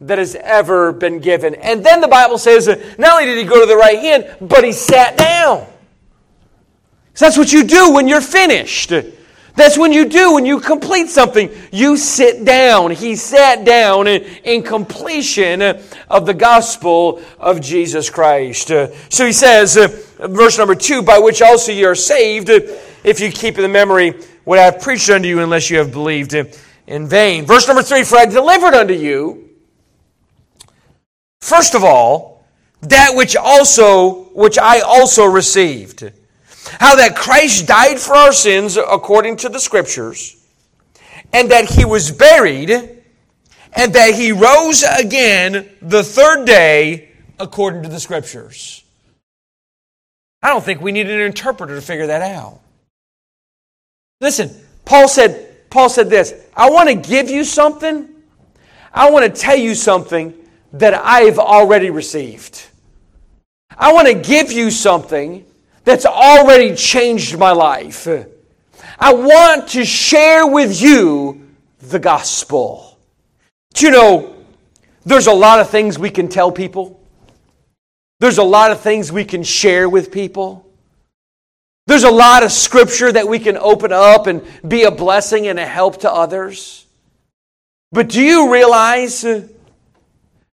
that 0.00 0.18
has 0.18 0.34
ever 0.36 0.92
been 0.92 1.20
given. 1.20 1.54
And 1.54 1.84
then 1.84 2.00
the 2.00 2.08
Bible 2.08 2.38
says 2.38 2.68
uh, 2.68 2.76
not 2.98 3.12
only 3.12 3.26
did 3.26 3.38
he 3.38 3.44
go 3.44 3.60
to 3.60 3.66
the 3.66 3.76
right 3.76 3.98
hand, 3.98 4.36
but 4.40 4.64
he 4.64 4.72
sat 4.72 5.16
down. 5.16 5.66
So 7.14 7.24
that's 7.24 7.38
what 7.38 7.52
you 7.52 7.64
do 7.64 7.92
when 7.92 8.08
you're 8.08 8.20
finished. 8.20 8.92
That's 9.56 9.78
when 9.78 9.90
you 9.90 10.04
do, 10.04 10.34
when 10.34 10.44
you 10.44 10.60
complete 10.60 11.08
something, 11.08 11.50
you 11.72 11.96
sit 11.96 12.44
down. 12.44 12.90
He 12.90 13.16
sat 13.16 13.64
down 13.64 14.06
in, 14.06 14.22
in 14.44 14.62
completion 14.62 15.62
of 15.62 16.26
the 16.26 16.34
gospel 16.34 17.22
of 17.38 17.62
Jesus 17.62 18.10
Christ. 18.10 18.70
Uh, 18.70 18.94
so 19.08 19.24
he 19.24 19.32
says, 19.32 20.05
verse 20.18 20.58
number 20.58 20.74
two, 20.74 21.02
by 21.02 21.18
which 21.18 21.42
also 21.42 21.72
you 21.72 21.88
are 21.88 21.94
saved, 21.94 22.48
if 22.48 23.20
you 23.20 23.30
keep 23.30 23.56
in 23.56 23.62
the 23.62 23.68
memory 23.68 24.14
what 24.44 24.58
I 24.58 24.64
have 24.64 24.80
preached 24.80 25.10
unto 25.10 25.28
you, 25.28 25.40
unless 25.40 25.70
you 25.70 25.78
have 25.78 25.92
believed 25.92 26.34
in 26.34 27.08
vain. 27.08 27.46
Verse 27.46 27.66
number 27.66 27.82
three, 27.82 28.04
for 28.04 28.16
I 28.16 28.26
delivered 28.26 28.74
unto 28.74 28.94
you, 28.94 29.50
first 31.40 31.74
of 31.74 31.84
all, 31.84 32.44
that 32.82 33.12
which 33.14 33.36
also, 33.36 34.24
which 34.34 34.58
I 34.58 34.80
also 34.80 35.24
received 35.24 36.12
how 36.80 36.96
that 36.96 37.16
Christ 37.16 37.66
died 37.66 37.98
for 37.98 38.14
our 38.14 38.32
sins 38.32 38.76
according 38.76 39.36
to 39.38 39.48
the 39.48 39.60
Scriptures, 39.60 40.36
and 41.32 41.50
that 41.50 41.64
he 41.64 41.84
was 41.84 42.10
buried, 42.10 42.70
and 42.70 43.92
that 43.92 44.14
he 44.14 44.32
rose 44.32 44.82
again 44.82 45.68
the 45.82 46.02
third 46.02 46.44
day 46.44 47.10
according 47.38 47.82
to 47.82 47.88
the 47.88 48.00
Scriptures. 48.00 48.82
I 50.46 50.50
don't 50.50 50.62
think 50.62 50.80
we 50.80 50.92
need 50.92 51.10
an 51.10 51.20
interpreter 51.22 51.74
to 51.74 51.80
figure 51.80 52.06
that 52.06 52.22
out. 52.22 52.60
Listen, 54.20 54.54
Paul 54.84 55.08
said, 55.08 55.68
Paul 55.70 55.88
said 55.88 56.08
this 56.08 56.34
I 56.56 56.70
want 56.70 56.88
to 56.88 56.94
give 56.94 57.28
you 57.28 57.42
something. 57.42 58.08
I 58.94 59.10
want 59.10 59.24
to 59.24 59.40
tell 59.40 59.56
you 59.56 59.74
something 59.74 60.32
that 60.74 60.94
I've 60.94 61.40
already 61.40 61.90
received. 61.90 62.64
I 63.76 63.92
want 63.92 64.06
to 64.06 64.14
give 64.14 64.52
you 64.52 64.70
something 64.70 65.44
that's 65.82 66.06
already 66.06 66.76
changed 66.76 67.36
my 67.36 67.50
life. 67.50 68.06
I 69.00 69.14
want 69.14 69.70
to 69.70 69.84
share 69.84 70.46
with 70.46 70.80
you 70.80 71.44
the 71.80 71.98
gospel. 71.98 73.00
Do 73.74 73.86
you 73.86 73.90
know, 73.90 74.36
there's 75.04 75.26
a 75.26 75.32
lot 75.32 75.58
of 75.58 75.70
things 75.70 75.98
we 75.98 76.10
can 76.10 76.28
tell 76.28 76.52
people. 76.52 77.00
There's 78.20 78.38
a 78.38 78.44
lot 78.44 78.70
of 78.70 78.80
things 78.80 79.12
we 79.12 79.24
can 79.24 79.42
share 79.42 79.88
with 79.88 80.10
people. 80.10 80.66
There's 81.86 82.04
a 82.04 82.10
lot 82.10 82.42
of 82.42 82.50
scripture 82.50 83.12
that 83.12 83.28
we 83.28 83.38
can 83.38 83.56
open 83.56 83.92
up 83.92 84.26
and 84.26 84.42
be 84.66 84.84
a 84.84 84.90
blessing 84.90 85.46
and 85.46 85.58
a 85.58 85.66
help 85.66 86.00
to 86.00 86.12
others. 86.12 86.86
But 87.92 88.08
do 88.08 88.20
you 88.20 88.52
realize 88.52 89.24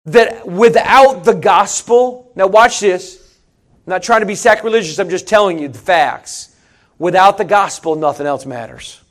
that 0.05 0.47
without 0.47 1.23
the 1.23 1.33
gospel, 1.33 2.31
now 2.35 2.47
watch 2.47 2.79
this, 2.79 3.37
I'm 3.85 3.91
not 3.91 4.03
trying 4.03 4.21
to 4.21 4.25
be 4.25 4.35
sacrilegious, 4.35 4.97
I'm 4.97 5.09
just 5.09 5.27
telling 5.27 5.59
you 5.59 5.67
the 5.67 5.77
facts. 5.77 6.55
Without 6.97 7.37
the 7.37 7.45
gospel, 7.45 7.95
nothing 7.95 8.25
else 8.25 8.45
matters. 8.45 9.01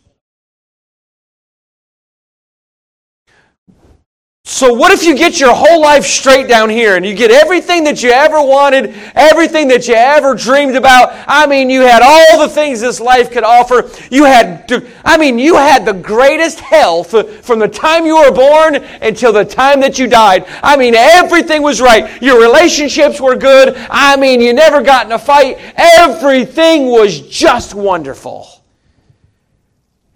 So, 4.51 4.73
what 4.73 4.93
if 4.93 5.05
you 5.05 5.15
get 5.15 5.39
your 5.39 5.55
whole 5.55 5.83
life 5.83 6.07
straight 6.07 6.49
down 6.49 6.71
here 6.71 6.97
and 6.97 7.05
you 7.05 7.13
get 7.13 7.31
everything 7.31 7.85
that 7.85 8.03
you 8.03 8.09
ever 8.09 8.41
wanted, 8.43 8.95
everything 9.15 9.69
that 9.69 9.87
you 9.87 9.93
ever 9.93 10.35
dreamed 10.35 10.75
about? 10.75 11.13
I 11.29 11.47
mean, 11.47 11.69
you 11.69 11.83
had 11.83 12.01
all 12.03 12.41
the 12.41 12.49
things 12.49 12.81
this 12.81 12.99
life 12.99 13.31
could 13.31 13.45
offer. 13.45 13.91
You 14.11 14.25
had, 14.25 14.73
I 15.05 15.19
mean, 15.19 15.39
you 15.39 15.57
had 15.57 15.85
the 15.85 15.93
greatest 15.93 16.61
health 16.61 17.11
from 17.45 17.59
the 17.59 17.69
time 17.69 18.07
you 18.07 18.17
were 18.17 18.33
born 18.33 18.77
until 19.03 19.35
the 19.35 19.45
time 19.45 19.81
that 19.81 19.99
you 19.99 20.07
died. 20.07 20.47
I 20.63 20.79
mean, 20.79 20.95
everything 20.95 21.61
was 21.61 21.83
right. 21.83 22.21
Your 22.23 22.41
relationships 22.41 23.21
were 23.21 23.37
good. 23.37 23.77
I 23.91 24.17
mean, 24.17 24.41
you 24.41 24.55
never 24.55 24.81
got 24.81 25.05
in 25.05 25.13
a 25.13 25.19
fight. 25.19 25.59
Everything 25.77 26.87
was 26.87 27.21
just 27.21 27.75
wonderful. 27.75 28.49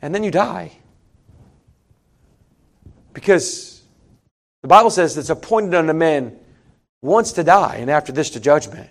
And 0.01 0.15
then 0.15 0.25
you 0.25 0.31
die. 0.31 0.73
Because 3.13 3.72
the 4.63 4.69
Bible 4.69 4.91
says 4.91 5.17
it's 5.19 5.31
appointed 5.31 5.75
unto 5.75 5.93
men 5.93 6.39
once 7.03 7.33
to 7.33 7.45
die, 7.45 7.77
and 7.77 7.91
after 7.91 8.13
this 8.13 8.31
to 8.31 8.41
judgment. 8.41 8.89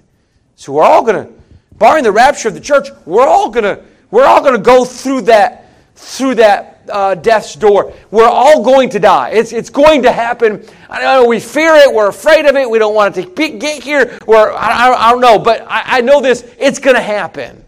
So 0.55 0.73
we're 0.73 0.83
all 0.83 1.03
going 1.03 1.25
to, 1.25 1.33
barring 1.77 2.03
the 2.03 2.11
rapture 2.11 2.49
of 2.49 2.53
the 2.53 2.59
church, 2.59 2.89
we're 3.05 3.27
all 3.27 3.49
going 3.49 3.63
to 3.63 3.83
we're 4.11 4.25
all 4.25 4.41
going 4.41 4.55
to 4.55 4.61
go 4.61 4.83
through 4.83 5.21
that 5.21 5.69
through 5.95 6.35
that 6.35 6.81
uh, 6.89 7.15
death's 7.15 7.55
door. 7.55 7.93
We're 8.11 8.27
all 8.27 8.63
going 8.63 8.89
to 8.89 8.99
die. 8.99 9.29
It's, 9.29 9.53
it's 9.53 9.69
going 9.69 10.03
to 10.03 10.11
happen. 10.11 10.65
I 10.89 11.01
know. 11.01 11.25
We 11.25 11.39
fear 11.39 11.75
it. 11.75 11.93
We're 11.93 12.09
afraid 12.09 12.45
of 12.45 12.55
it. 12.55 12.69
We 12.69 12.79
don't 12.79 12.95
want 12.95 13.17
it 13.17 13.35
to 13.35 13.57
get 13.57 13.83
here. 13.83 14.17
Or 14.27 14.51
I, 14.51 14.91
I, 14.91 15.11
don't 15.11 15.21
know. 15.21 15.39
But 15.39 15.61
I, 15.61 15.97
I 15.97 16.01
know 16.01 16.21
this. 16.21 16.43
It's 16.59 16.79
going 16.79 16.95
to 16.95 17.01
happen. 17.01 17.63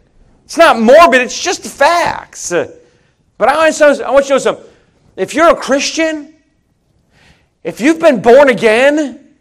It's 0.45 0.57
not 0.57 0.79
morbid. 0.79 1.21
It's 1.21 1.41
just 1.41 1.63
facts. 1.63 2.49
But 2.49 3.49
I 3.49 3.55
want, 3.55 3.75
to, 3.75 4.05
I 4.05 4.11
want 4.11 4.25
you 4.25 4.29
to 4.29 4.33
know 4.33 4.37
something. 4.39 4.65
If 5.15 5.33
you're 5.33 5.49
a 5.49 5.55
Christian, 5.55 6.32
if 7.63 7.79
you've 7.79 7.99
been 7.99 8.21
born 8.21 8.49
again, 8.49 9.35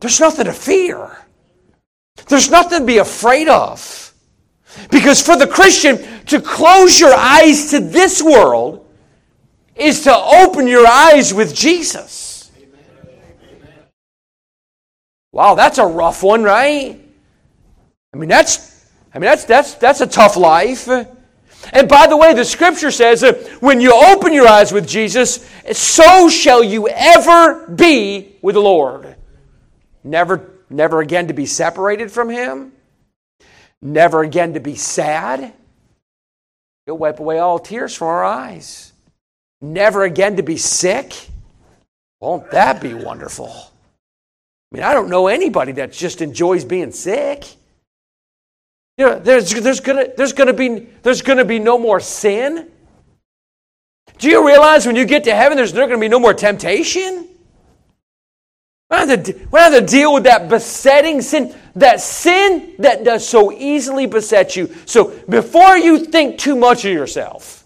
there's 0.00 0.20
nothing 0.20 0.46
to 0.46 0.52
fear. 0.52 1.16
There's 2.28 2.50
nothing 2.50 2.80
to 2.80 2.84
be 2.84 2.98
afraid 2.98 3.48
of. 3.48 4.12
Because 4.90 5.20
for 5.20 5.36
the 5.36 5.46
Christian, 5.46 5.98
to 6.26 6.40
close 6.40 6.98
your 6.98 7.14
eyes 7.14 7.70
to 7.70 7.80
this 7.80 8.22
world 8.22 8.86
is 9.76 10.02
to 10.02 10.16
open 10.16 10.66
your 10.66 10.86
eyes 10.86 11.32
with 11.32 11.54
Jesus. 11.54 12.50
Wow, 15.32 15.54
that's 15.54 15.78
a 15.78 15.86
rough 15.86 16.22
one, 16.22 16.42
right? 16.42 17.00
I 18.12 18.16
mean, 18.16 18.28
that's 18.28 18.86
I 19.14 19.18
mean 19.18 19.28
that's 19.28 19.44
that's 19.44 19.74
that's 19.74 20.00
a 20.02 20.06
tough 20.06 20.36
life. 20.36 20.88
And 21.72 21.88
by 21.88 22.06
the 22.06 22.16
way, 22.16 22.34
the 22.34 22.44
scripture 22.44 22.90
says 22.90 23.20
that 23.20 23.62
when 23.62 23.80
you 23.80 23.94
open 23.94 24.32
your 24.32 24.48
eyes 24.48 24.72
with 24.72 24.88
Jesus, 24.88 25.48
so 25.72 26.28
shall 26.28 26.64
you 26.64 26.88
ever 26.88 27.68
be 27.68 28.36
with 28.42 28.54
the 28.54 28.60
Lord. 28.60 29.14
Never, 30.02 30.50
never 30.68 31.00
again 31.00 31.28
to 31.28 31.34
be 31.34 31.46
separated 31.46 32.10
from 32.10 32.28
Him, 32.30 32.72
never 33.80 34.22
again 34.22 34.54
to 34.54 34.60
be 34.60 34.74
sad. 34.74 35.52
He'll 36.86 36.98
wipe 36.98 37.20
away 37.20 37.38
all 37.38 37.60
tears 37.60 37.94
from 37.94 38.08
our 38.08 38.24
eyes. 38.24 38.92
Never 39.60 40.02
again 40.02 40.36
to 40.36 40.42
be 40.42 40.56
sick. 40.56 41.14
Won't 42.20 42.50
that 42.50 42.80
be 42.80 42.94
wonderful? 42.94 43.48
I 43.50 44.76
mean, 44.76 44.82
I 44.82 44.92
don't 44.92 45.08
know 45.08 45.28
anybody 45.28 45.72
that 45.72 45.92
just 45.92 46.20
enjoys 46.20 46.64
being 46.64 46.90
sick. 46.90 47.44
You 48.98 49.06
know, 49.06 49.18
there's, 49.18 49.50
there's 49.50 49.80
gonna 49.80 50.08
there's 50.16 50.32
gonna 50.32 50.52
be 50.52 50.86
there's 51.02 51.22
gonna 51.22 51.44
be 51.44 51.58
no 51.58 51.78
more 51.78 52.00
sin. 52.00 52.70
Do 54.18 54.28
you 54.28 54.46
realize 54.46 54.86
when 54.86 54.96
you 54.96 55.04
get 55.04 55.24
to 55.24 55.34
heaven, 55.34 55.56
there's, 55.56 55.72
there's 55.72 55.88
gonna 55.88 55.98
be 55.98 56.08
no 56.08 56.20
more 56.20 56.34
temptation? 56.34 57.28
We 58.90 58.98
to, 58.98 59.48
have 59.54 59.72
to 59.72 59.80
deal 59.80 60.12
with 60.12 60.24
that 60.24 60.50
besetting 60.50 61.22
sin, 61.22 61.54
that 61.76 62.02
sin 62.02 62.74
that 62.80 63.04
does 63.04 63.26
so 63.26 63.50
easily 63.50 64.04
beset 64.04 64.54
you. 64.54 64.70
So 64.84 65.18
before 65.30 65.78
you 65.78 66.04
think 66.04 66.38
too 66.38 66.54
much 66.54 66.84
of 66.84 66.92
yourself, 66.92 67.64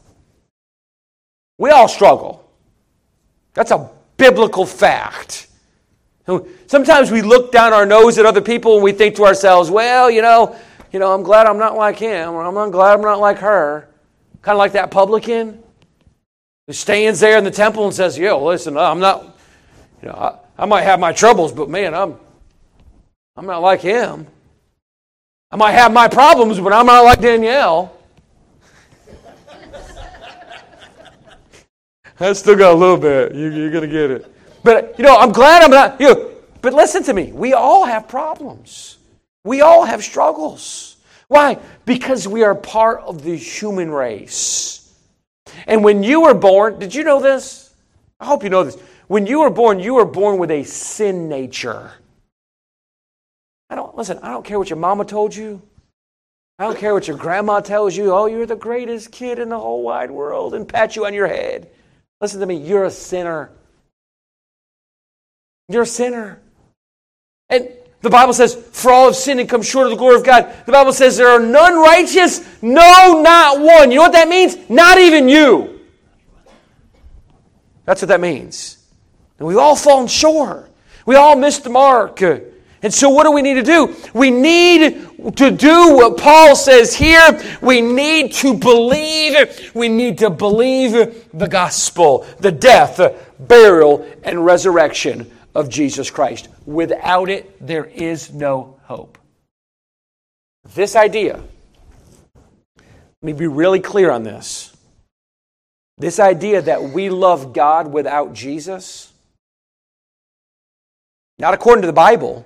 we 1.58 1.70
all 1.70 1.88
struggle. 1.88 2.48
That's 3.54 3.72
a 3.72 3.90
biblical 4.16 4.64
fact. 4.64 5.48
Sometimes 6.68 7.10
we 7.10 7.22
look 7.22 7.50
down 7.50 7.72
our 7.72 7.86
nose 7.86 8.18
at 8.18 8.26
other 8.26 8.40
people 8.40 8.74
and 8.74 8.84
we 8.84 8.92
think 8.92 9.16
to 9.16 9.24
ourselves, 9.24 9.68
well, 9.68 10.08
you 10.08 10.22
know, 10.22 10.56
you 10.96 11.00
know, 11.00 11.12
I'm 11.12 11.22
glad 11.22 11.46
I'm 11.46 11.58
not 11.58 11.76
like 11.76 11.98
him, 11.98 12.30
or 12.30 12.42
I'm 12.42 12.70
glad 12.70 12.94
I'm 12.94 13.02
not 13.02 13.20
like 13.20 13.36
her. 13.40 13.86
Kind 14.40 14.56
of 14.56 14.58
like 14.58 14.72
that 14.72 14.90
publican 14.90 15.62
who 16.66 16.72
stands 16.72 17.20
there 17.20 17.36
in 17.36 17.44
the 17.44 17.50
temple 17.50 17.84
and 17.84 17.92
says, 17.92 18.16
Yo, 18.16 18.42
listen, 18.42 18.78
I'm 18.78 18.98
not, 18.98 19.36
you 20.00 20.08
know, 20.08 20.14
I, 20.14 20.38
I 20.62 20.64
might 20.64 20.84
have 20.84 20.98
my 20.98 21.12
troubles, 21.12 21.52
but 21.52 21.68
man, 21.68 21.92
I'm, 21.92 22.18
I'm 23.36 23.44
not 23.44 23.60
like 23.60 23.82
him. 23.82 24.26
I 25.50 25.56
might 25.56 25.72
have 25.72 25.92
my 25.92 26.08
problems, 26.08 26.58
but 26.58 26.72
I'm 26.72 26.86
not 26.86 27.04
like 27.04 27.20
Danielle. 27.20 27.94
I 32.20 32.32
still 32.32 32.56
got 32.56 32.72
a 32.72 32.74
little 32.74 32.96
bit. 32.96 33.34
You, 33.34 33.50
you're 33.50 33.70
going 33.70 33.86
to 33.86 33.94
get 33.94 34.10
it. 34.10 34.34
But, 34.64 34.94
you 34.98 35.04
know, 35.04 35.18
I'm 35.18 35.32
glad 35.32 35.62
I'm 35.62 35.70
not, 35.70 36.00
you 36.00 36.40
but 36.62 36.72
listen 36.72 37.02
to 37.02 37.12
me. 37.12 37.32
We 37.32 37.52
all 37.52 37.84
have 37.84 38.08
problems. 38.08 38.96
We 39.46 39.60
all 39.60 39.84
have 39.84 40.02
struggles. 40.02 40.96
Why? 41.28 41.58
Because 41.84 42.26
we 42.26 42.42
are 42.42 42.54
part 42.54 43.00
of 43.02 43.22
the 43.22 43.36
human 43.36 43.90
race. 43.90 44.92
And 45.68 45.84
when 45.84 46.02
you 46.02 46.22
were 46.22 46.34
born, 46.34 46.80
did 46.80 46.94
you 46.94 47.04
know 47.04 47.20
this? 47.22 47.72
I 48.18 48.26
hope 48.26 48.42
you 48.42 48.50
know 48.50 48.64
this. 48.64 48.76
When 49.06 49.26
you 49.26 49.40
were 49.40 49.50
born, 49.50 49.78
you 49.78 49.94
were 49.94 50.04
born 50.04 50.38
with 50.38 50.50
a 50.50 50.64
sin 50.64 51.28
nature. 51.28 51.92
I 53.70 53.76
don't 53.76 53.96
listen, 53.96 54.18
I 54.20 54.30
don't 54.30 54.44
care 54.44 54.58
what 54.58 54.68
your 54.68 54.78
mama 54.78 55.04
told 55.04 55.34
you. 55.34 55.62
I 56.58 56.64
don't 56.64 56.78
care 56.78 56.92
what 56.92 57.06
your 57.06 57.16
grandma 57.16 57.60
tells 57.60 57.96
you. 57.96 58.12
Oh, 58.12 58.26
you're 58.26 58.46
the 58.46 58.56
greatest 58.56 59.12
kid 59.12 59.38
in 59.38 59.48
the 59.48 59.58
whole 59.58 59.82
wide 59.82 60.10
world 60.10 60.54
and 60.54 60.68
pat 60.68 60.96
you 60.96 61.06
on 61.06 61.14
your 61.14 61.28
head. 61.28 61.70
Listen 62.20 62.40
to 62.40 62.46
me, 62.46 62.56
you're 62.56 62.84
a 62.84 62.90
sinner. 62.90 63.50
You're 65.68 65.82
a 65.82 65.86
sinner. 65.86 66.40
And 67.48 67.68
the 68.02 68.10
Bible 68.10 68.32
says, 68.32 68.54
For 68.54 68.90
all 68.90 69.06
have 69.06 69.16
sinned 69.16 69.40
and 69.40 69.48
come 69.48 69.62
short 69.62 69.86
of 69.86 69.90
the 69.90 69.96
glory 69.96 70.16
of 70.16 70.24
God. 70.24 70.52
The 70.66 70.72
Bible 70.72 70.92
says, 70.92 71.16
There 71.16 71.28
are 71.28 71.40
none 71.40 71.76
righteous, 71.76 72.40
no, 72.62 73.22
not 73.22 73.60
one. 73.60 73.90
You 73.90 73.96
know 73.96 74.02
what 74.02 74.12
that 74.12 74.28
means? 74.28 74.56
Not 74.68 74.98
even 74.98 75.28
you. 75.28 75.80
That's 77.84 78.02
what 78.02 78.08
that 78.08 78.20
means. 78.20 78.78
And 79.38 79.48
we've 79.48 79.56
all 79.56 79.76
fallen 79.76 80.08
short. 80.08 80.70
We 81.06 81.14
all 81.14 81.36
missed 81.36 81.64
the 81.64 81.70
mark. 81.70 82.20
And 82.20 82.92
so, 82.92 83.08
what 83.08 83.24
do 83.24 83.32
we 83.32 83.42
need 83.42 83.54
to 83.54 83.62
do? 83.62 83.96
We 84.12 84.30
need 84.30 85.08
to 85.36 85.50
do 85.50 85.96
what 85.96 86.18
Paul 86.18 86.54
says 86.54 86.94
here. 86.94 87.40
We 87.62 87.80
need 87.80 88.32
to 88.34 88.54
believe. 88.54 89.72
We 89.74 89.88
need 89.88 90.18
to 90.18 90.30
believe 90.30 91.28
the 91.32 91.48
gospel, 91.48 92.26
the 92.40 92.52
death, 92.52 93.00
burial, 93.38 94.06
and 94.22 94.44
resurrection 94.44 95.30
of 95.56 95.70
Jesus 95.70 96.10
Christ. 96.10 96.48
Without 96.66 97.30
it, 97.30 97.66
there 97.66 97.86
is 97.86 98.30
no 98.30 98.78
hope. 98.84 99.16
This 100.74 100.94
idea, 100.94 101.40
let 102.76 103.22
me 103.22 103.32
be 103.32 103.46
really 103.46 103.80
clear 103.80 104.10
on 104.10 104.22
this. 104.22 104.76
This 105.96 106.20
idea 106.20 106.60
that 106.60 106.82
we 106.82 107.08
love 107.08 107.54
God 107.54 107.90
without 107.90 108.34
Jesus, 108.34 109.10
not 111.38 111.54
according 111.54 111.82
to 111.82 111.86
the 111.86 111.94
Bible. 111.94 112.44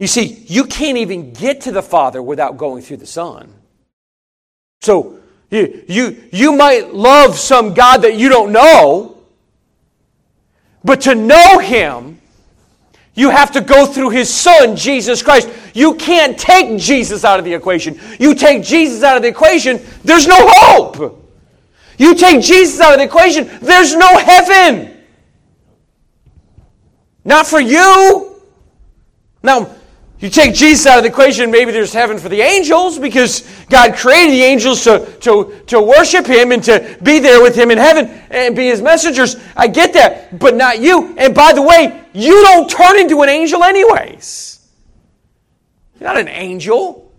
You 0.00 0.06
see, 0.06 0.44
you 0.46 0.64
can't 0.64 0.96
even 0.96 1.34
get 1.34 1.60
to 1.62 1.72
the 1.72 1.82
Father 1.82 2.22
without 2.22 2.56
going 2.56 2.82
through 2.82 2.98
the 2.98 3.06
Son. 3.06 3.52
So, 4.80 5.18
you, 5.50 5.84
you, 5.88 6.24
you 6.32 6.56
might 6.56 6.94
love 6.94 7.36
some 7.36 7.74
God 7.74 7.98
that 7.98 8.14
you 8.14 8.30
don't 8.30 8.50
know, 8.50 9.17
but 10.84 11.02
to 11.02 11.14
know 11.14 11.58
Him, 11.58 12.20
you 13.14 13.30
have 13.30 13.50
to 13.52 13.60
go 13.60 13.84
through 13.84 14.10
His 14.10 14.32
Son, 14.32 14.76
Jesus 14.76 15.22
Christ. 15.22 15.48
You 15.74 15.94
can't 15.94 16.38
take 16.38 16.78
Jesus 16.78 17.24
out 17.24 17.38
of 17.38 17.44
the 17.44 17.54
equation. 17.54 17.98
You 18.20 18.34
take 18.34 18.62
Jesus 18.62 19.02
out 19.02 19.16
of 19.16 19.22
the 19.22 19.28
equation, 19.28 19.80
there's 20.04 20.26
no 20.26 20.38
hope. 20.38 21.24
You 21.98 22.14
take 22.14 22.42
Jesus 22.42 22.80
out 22.80 22.92
of 22.92 22.98
the 22.98 23.04
equation, 23.04 23.48
there's 23.60 23.94
no 23.96 24.18
heaven. 24.18 24.96
Not 27.24 27.46
for 27.46 27.60
you. 27.60 28.40
Now, 29.42 29.74
you 30.20 30.30
take 30.30 30.54
Jesus 30.54 30.84
out 30.86 30.98
of 30.98 31.04
the 31.04 31.10
equation, 31.10 31.50
maybe 31.50 31.70
there's 31.70 31.92
heaven 31.92 32.18
for 32.18 32.28
the 32.28 32.40
angels 32.40 32.98
because 32.98 33.48
God 33.70 33.94
created 33.94 34.32
the 34.32 34.42
angels 34.42 34.82
to, 34.84 35.06
to, 35.20 35.62
to 35.68 35.80
worship 35.80 36.26
Him 36.26 36.50
and 36.50 36.62
to 36.64 36.98
be 37.02 37.20
there 37.20 37.40
with 37.40 37.54
Him 37.54 37.70
in 37.70 37.78
heaven 37.78 38.08
and 38.30 38.56
be 38.56 38.66
His 38.66 38.82
messengers. 38.82 39.36
I 39.56 39.68
get 39.68 39.92
that, 39.92 40.36
but 40.38 40.56
not 40.56 40.80
you. 40.80 41.16
And 41.16 41.34
by 41.34 41.52
the 41.52 41.62
way, 41.62 42.04
you 42.12 42.42
don't 42.42 42.68
turn 42.68 42.98
into 42.98 43.22
an 43.22 43.28
angel 43.28 43.62
anyways. 43.62 44.68
You're 46.00 46.08
not 46.08 46.18
an 46.18 46.28
angel. 46.28 47.12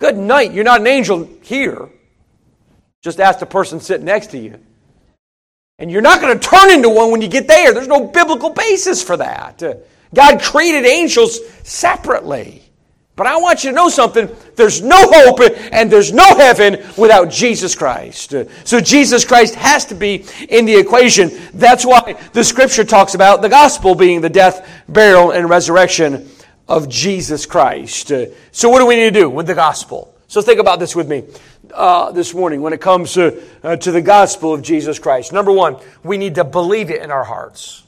Good 0.00 0.16
night. 0.16 0.52
You're 0.52 0.64
not 0.64 0.80
an 0.80 0.86
angel 0.86 1.28
here. 1.42 1.90
Just 3.02 3.20
ask 3.20 3.38
the 3.38 3.46
person 3.46 3.80
sitting 3.80 4.06
next 4.06 4.28
to 4.28 4.38
you. 4.38 4.58
And 5.78 5.90
you're 5.90 6.02
not 6.02 6.20
going 6.20 6.38
to 6.38 6.48
turn 6.48 6.70
into 6.70 6.88
one 6.88 7.10
when 7.10 7.22
you 7.22 7.28
get 7.28 7.46
there. 7.46 7.72
There's 7.72 7.86
no 7.86 8.06
biblical 8.06 8.50
basis 8.50 9.02
for 9.02 9.16
that. 9.18 9.62
God 10.14 10.40
created 10.40 10.86
angels 10.86 11.38
separately. 11.64 12.64
But 13.18 13.26
I 13.26 13.36
want 13.38 13.64
you 13.64 13.70
to 13.70 13.74
know 13.74 13.88
something. 13.88 14.28
There's 14.54 14.80
no 14.80 14.96
hope 14.96 15.40
and 15.72 15.90
there's 15.90 16.12
no 16.12 16.36
heaven 16.36 16.84
without 16.96 17.30
Jesus 17.30 17.74
Christ. 17.74 18.32
So 18.62 18.80
Jesus 18.80 19.24
Christ 19.24 19.56
has 19.56 19.86
to 19.86 19.96
be 19.96 20.24
in 20.48 20.66
the 20.66 20.76
equation. 20.76 21.32
That's 21.52 21.84
why 21.84 22.16
the 22.32 22.44
scripture 22.44 22.84
talks 22.84 23.14
about 23.14 23.42
the 23.42 23.48
gospel 23.48 23.96
being 23.96 24.20
the 24.20 24.28
death, 24.28 24.68
burial, 24.88 25.32
and 25.32 25.50
resurrection 25.50 26.28
of 26.68 26.88
Jesus 26.88 27.44
Christ. 27.44 28.12
So 28.52 28.68
what 28.68 28.78
do 28.78 28.86
we 28.86 28.94
need 28.94 29.12
to 29.12 29.20
do 29.20 29.28
with 29.28 29.48
the 29.48 29.54
gospel? 29.56 30.14
So 30.28 30.40
think 30.40 30.60
about 30.60 30.78
this 30.78 30.94
with 30.94 31.08
me 31.08 31.24
uh, 31.74 32.12
this 32.12 32.34
morning 32.34 32.62
when 32.62 32.72
it 32.72 32.80
comes 32.80 33.14
to, 33.14 33.42
uh, 33.64 33.74
to 33.76 33.90
the 33.90 34.02
gospel 34.02 34.54
of 34.54 34.62
Jesus 34.62 35.00
Christ. 35.00 35.32
Number 35.32 35.50
one, 35.50 35.78
we 36.04 36.18
need 36.18 36.36
to 36.36 36.44
believe 36.44 36.90
it 36.90 37.02
in 37.02 37.10
our 37.10 37.24
hearts. 37.24 37.82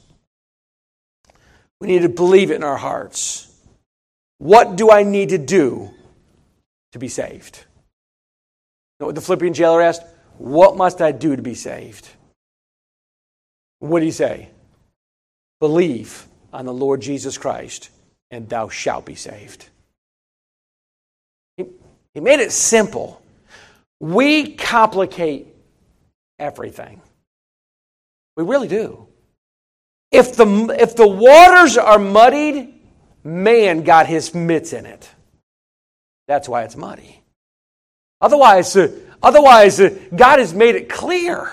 We 1.81 1.87
need 1.87 2.03
to 2.03 2.09
believe 2.09 2.51
it 2.51 2.55
in 2.55 2.63
our 2.63 2.77
hearts. 2.77 3.51
What 4.37 4.75
do 4.75 4.91
I 4.91 5.01
need 5.01 5.29
to 5.29 5.39
do 5.39 5.89
to 6.91 6.99
be 6.99 7.07
saved? 7.07 7.57
You 7.57 9.03
know 9.03 9.05
what 9.07 9.15
the 9.15 9.21
Philippian 9.21 9.55
jailer 9.55 9.81
asked? 9.81 10.03
What 10.37 10.77
must 10.77 11.01
I 11.01 11.11
do 11.11 11.35
to 11.35 11.41
be 11.41 11.55
saved? 11.55 12.07
What 13.79 13.99
did 13.99 14.05
he 14.05 14.11
say? 14.11 14.49
Believe 15.59 16.27
on 16.53 16.65
the 16.65 16.73
Lord 16.73 17.01
Jesus 17.01 17.39
Christ, 17.39 17.89
and 18.29 18.47
thou 18.47 18.69
shalt 18.69 19.05
be 19.05 19.15
saved. 19.15 19.67
He, 21.57 21.65
he 22.13 22.19
made 22.19 22.41
it 22.41 22.51
simple. 22.51 23.23
We 23.99 24.53
complicate 24.53 25.47
everything. 26.37 27.01
We 28.37 28.43
really 28.43 28.67
do. 28.67 29.07
If 30.11 30.35
the, 30.35 30.75
if 30.79 30.95
the 30.95 31.07
waters 31.07 31.77
are 31.77 31.99
muddied, 31.99 32.73
man 33.23 33.83
got 33.83 34.07
his 34.07 34.33
mitts 34.33 34.73
in 34.73 34.85
it. 34.85 35.09
That's 36.27 36.49
why 36.49 36.63
it's 36.63 36.75
muddy. 36.75 37.21
Otherwise, 38.19 38.75
uh, 38.75 38.91
otherwise 39.23 39.79
uh, 39.79 39.97
God 40.15 40.39
has 40.39 40.53
made 40.53 40.75
it 40.75 40.89
clear. 40.89 41.49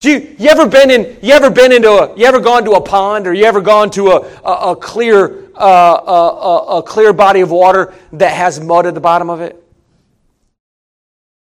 Do 0.00 0.10
you, 0.10 0.36
you 0.38 0.48
ever 0.48 0.66
been 0.66 0.90
in? 0.90 1.18
You 1.22 1.32
ever 1.32 1.48
been 1.48 1.72
into 1.72 1.88
a? 1.88 2.16
You 2.16 2.26
ever 2.26 2.40
gone 2.40 2.64
to 2.64 2.72
a 2.72 2.80
pond, 2.80 3.28
or 3.28 3.32
you 3.32 3.44
ever 3.44 3.60
gone 3.60 3.88
to 3.92 4.08
a 4.08 4.20
a, 4.44 4.72
a 4.72 4.76
clear 4.76 5.48
uh, 5.54 5.64
a, 5.64 6.78
a 6.78 6.82
clear 6.82 7.12
body 7.12 7.40
of 7.40 7.52
water 7.52 7.94
that 8.12 8.32
has 8.32 8.60
mud 8.60 8.86
at 8.86 8.94
the 8.94 9.00
bottom 9.00 9.30
of 9.30 9.40
it? 9.40 9.62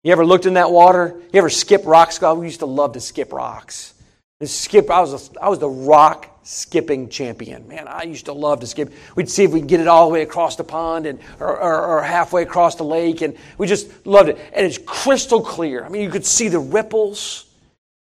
You 0.03 0.11
ever 0.13 0.27
looked 0.27 0.47
in 0.47 0.55
that 0.55 0.73
water? 0.73 1.21
You 1.33 1.39
ever 1.39 1.51
skip 1.51 1.83
rocks? 1.85 2.19
God, 2.19 2.39
We 2.39 2.47
used 2.47 2.61
to 2.61 2.67
love 2.67 2.95
to 2.95 3.01
skip 3.01 3.33
rocks. 3.33 3.95
Skip. 4.43 4.91
I 4.91 5.01
was 5.01 5.31
a, 5.37 5.43
I 5.43 5.49
was 5.51 5.59
the 5.59 5.69
rock 5.69 6.41
skipping 6.45 7.11
champion. 7.11 7.69
Man, 7.69 7.87
I 7.87 8.05
used 8.05 8.25
to 8.25 8.33
love 8.33 8.61
to 8.61 8.67
skip. 8.67 8.91
We'd 9.15 9.29
see 9.29 9.45
if 9.45 9.53
we 9.53 9.61
could 9.61 9.69
get 9.69 9.81
it 9.81 9.87
all 9.87 10.09
the 10.09 10.13
way 10.15 10.23
across 10.23 10.57
the 10.57 10.65
pond 10.65 11.05
and 11.05 11.19
or, 11.39 11.61
or, 11.61 11.87
or, 11.87 12.03
halfway 12.03 12.43
across 12.43 12.75
the 12.75 12.83
lake, 12.83 13.21
and 13.21 13.37
we 13.59 13.67
just 13.67 14.07
loved 14.07 14.31
it. 14.31 14.39
And 14.55 14.65
it's 14.65 14.79
crystal 14.79 15.43
clear. 15.43 15.85
I 15.85 15.91
mean, 15.91 16.03
you 16.03 16.09
could 16.09 16.25
see 16.25 16.49
the 16.49 16.59
ripples. 16.59 17.45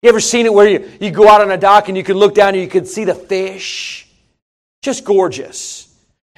You 0.04 0.10
ever 0.10 0.20
seen 0.20 0.46
it 0.46 0.54
where 0.54 0.68
you, 0.68 0.92
you 1.00 1.10
go 1.10 1.28
out 1.28 1.42
on 1.42 1.50
a 1.50 1.58
dock 1.58 1.88
and 1.88 1.98
you 1.98 2.04
can 2.04 2.18
look 2.18 2.36
down 2.36 2.50
and 2.50 2.62
you 2.62 2.70
can 2.70 2.86
see 2.86 3.04
the 3.04 3.16
fish? 3.16 4.08
Just 4.84 5.04
gorgeous. 5.04 5.92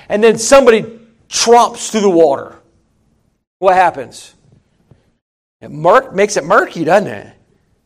And 0.09 0.23
then 0.23 0.37
somebody 0.37 0.83
tromps 1.27 1.89
through 1.89 2.01
the 2.01 2.09
water. 2.09 2.57
What 3.59 3.75
happens? 3.75 4.33
It 5.61 5.71
murk, 5.71 6.13
makes 6.13 6.37
it 6.37 6.43
murky, 6.43 6.83
doesn't 6.83 7.07
it? 7.07 7.33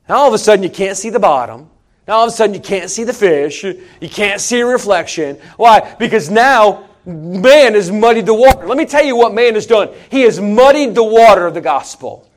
And 0.08 0.16
all 0.16 0.28
of 0.28 0.34
a 0.34 0.38
sudden 0.38 0.64
you 0.64 0.70
can't 0.70 0.98
see 0.98 1.10
the 1.10 1.20
bottom. 1.20 1.70
Now 2.08 2.16
all 2.16 2.24
of 2.24 2.30
a 2.30 2.32
sudden 2.32 2.56
you 2.56 2.62
can't 2.62 2.90
see 2.90 3.04
the 3.04 3.14
fish, 3.14 3.64
you 3.64 4.10
can't 4.10 4.40
see 4.40 4.62
a 4.62 4.66
reflection. 4.66 5.38
Why? 5.58 5.96
Because 6.00 6.30
now 6.30 6.88
man 7.06 7.74
has 7.74 7.92
muddied 7.92 8.26
the 8.26 8.34
water. 8.34 8.66
Let 8.66 8.78
me 8.78 8.86
tell 8.86 9.04
you 9.04 9.16
what 9.16 9.34
man 9.34 9.56
has 9.56 9.66
done. 9.66 9.90
He 10.10 10.22
has 10.22 10.40
muddied 10.40 10.96
the 10.96 11.04
water 11.04 11.46
of 11.46 11.54
the 11.54 11.62
gospel. 11.62 12.30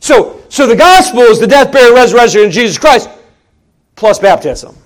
So, 0.00 0.42
so 0.48 0.66
the 0.66 0.74
gospel 0.74 1.20
is 1.20 1.38
the 1.38 1.46
death, 1.46 1.70
burial, 1.72 1.94
resurrection 1.94 2.46
of 2.46 2.50
Jesus 2.50 2.76
Christ, 2.76 3.08
plus 3.94 4.18
baptism, 4.18 4.76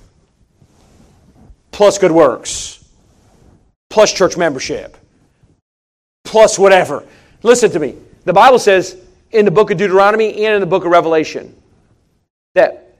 plus 1.70 1.96
good 1.96 2.12
works, 2.12 2.84
plus 3.88 4.12
church 4.12 4.36
membership, 4.36 4.98
plus 6.24 6.58
whatever. 6.58 7.06
Listen 7.42 7.70
to 7.70 7.78
me. 7.78 7.94
The 8.24 8.34
Bible 8.34 8.58
says 8.58 8.98
in 9.30 9.46
the 9.46 9.50
book 9.50 9.70
of 9.70 9.78
Deuteronomy 9.78 10.44
and 10.44 10.54
in 10.54 10.60
the 10.60 10.66
book 10.66 10.84
of 10.84 10.90
Revelation 10.90 11.54
that, 12.56 12.96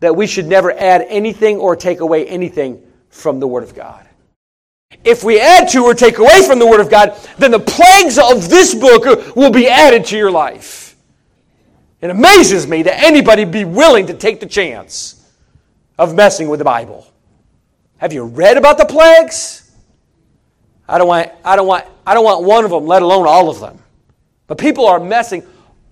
that 0.00 0.16
we 0.16 0.26
should 0.26 0.46
never 0.46 0.72
add 0.72 1.06
anything 1.08 1.58
or 1.58 1.76
take 1.76 2.00
away 2.00 2.26
anything 2.26 2.82
from 3.10 3.40
the 3.40 3.46
Word 3.46 3.62
of 3.62 3.74
God. 3.74 4.06
If 5.04 5.22
we 5.22 5.38
add 5.38 5.68
to 5.70 5.84
or 5.84 5.94
take 5.94 6.18
away 6.18 6.42
from 6.46 6.58
the 6.58 6.66
Word 6.66 6.80
of 6.80 6.90
God, 6.90 7.16
then 7.38 7.50
the 7.50 7.60
plagues 7.60 8.18
of 8.18 8.48
this 8.48 8.74
book 8.74 9.36
will 9.36 9.50
be 9.50 9.68
added 9.68 10.06
to 10.06 10.16
your 10.16 10.30
life. 10.30 10.96
It 12.00 12.10
amazes 12.10 12.66
me 12.66 12.82
that 12.84 13.02
anybody 13.02 13.44
be 13.44 13.64
willing 13.64 14.06
to 14.06 14.14
take 14.14 14.40
the 14.40 14.46
chance 14.46 15.22
of 15.98 16.14
messing 16.14 16.48
with 16.48 16.58
the 16.58 16.64
Bible. 16.64 17.06
Have 17.98 18.12
you 18.12 18.24
read 18.24 18.56
about 18.56 18.78
the 18.78 18.84
plagues? 18.84 19.70
I 20.88 20.98
don't 20.98 21.08
want, 21.08 21.30
I 21.44 21.56
don't 21.56 21.66
want, 21.66 21.84
I 22.06 22.14
don't 22.14 22.24
want 22.24 22.44
one 22.44 22.64
of 22.64 22.70
them, 22.70 22.86
let 22.86 23.02
alone 23.02 23.26
all 23.26 23.50
of 23.50 23.60
them. 23.60 23.78
But 24.46 24.58
people 24.58 24.86
are 24.86 25.00
messing 25.00 25.42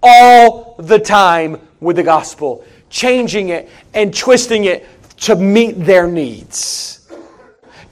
all 0.02 0.76
the 0.78 0.98
time 0.98 1.58
with 1.80 1.96
the 1.96 2.02
gospel 2.02 2.64
changing 2.90 3.48
it 3.48 3.68
and 3.92 4.16
twisting 4.16 4.64
it 4.64 4.86
to 5.18 5.36
meet 5.36 5.72
their 5.72 6.06
needs. 6.06 7.08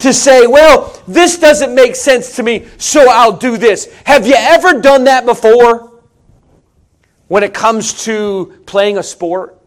To 0.00 0.12
say, 0.12 0.46
well, 0.46 1.00
this 1.06 1.38
doesn't 1.38 1.74
make 1.74 1.94
sense 1.94 2.36
to 2.36 2.42
me, 2.42 2.66
so 2.76 3.08
I'll 3.08 3.36
do 3.36 3.56
this. 3.56 3.92
Have 4.04 4.26
you 4.26 4.34
ever 4.36 4.80
done 4.80 5.04
that 5.04 5.24
before? 5.24 5.90
When 7.28 7.42
it 7.42 7.54
comes 7.54 8.04
to 8.04 8.60
playing 8.66 8.98
a 8.98 9.02
sport? 9.02 9.58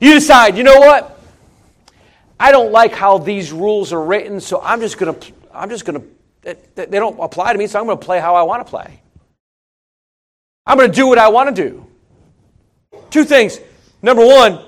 You 0.00 0.14
decide, 0.14 0.56
you 0.56 0.64
know 0.64 0.78
what? 0.78 1.18
I 2.38 2.52
don't 2.52 2.70
like 2.72 2.92
how 2.92 3.18
these 3.18 3.52
rules 3.52 3.92
are 3.92 4.02
written, 4.02 4.40
so 4.40 4.60
I'm 4.60 4.80
just 4.80 4.98
going 4.98 5.18
to, 5.18 5.32
I'm 5.52 5.70
just 5.70 5.86
going 5.86 6.00
to, 6.00 6.56
they 6.74 6.86
don't 6.86 7.18
apply 7.18 7.52
to 7.52 7.58
me, 7.58 7.66
so 7.66 7.80
I'm 7.80 7.86
going 7.86 7.98
to 7.98 8.04
play 8.04 8.20
how 8.20 8.34
I 8.34 8.42
want 8.42 8.64
to 8.66 8.70
play. 8.70 9.00
I'm 10.66 10.76
going 10.76 10.90
to 10.90 10.94
do 10.94 11.06
what 11.06 11.18
I 11.18 11.28
want 11.28 11.54
to 11.54 11.62
do. 11.68 11.86
Two 13.10 13.24
things. 13.24 13.60
Number 14.02 14.24
one, 14.24 14.60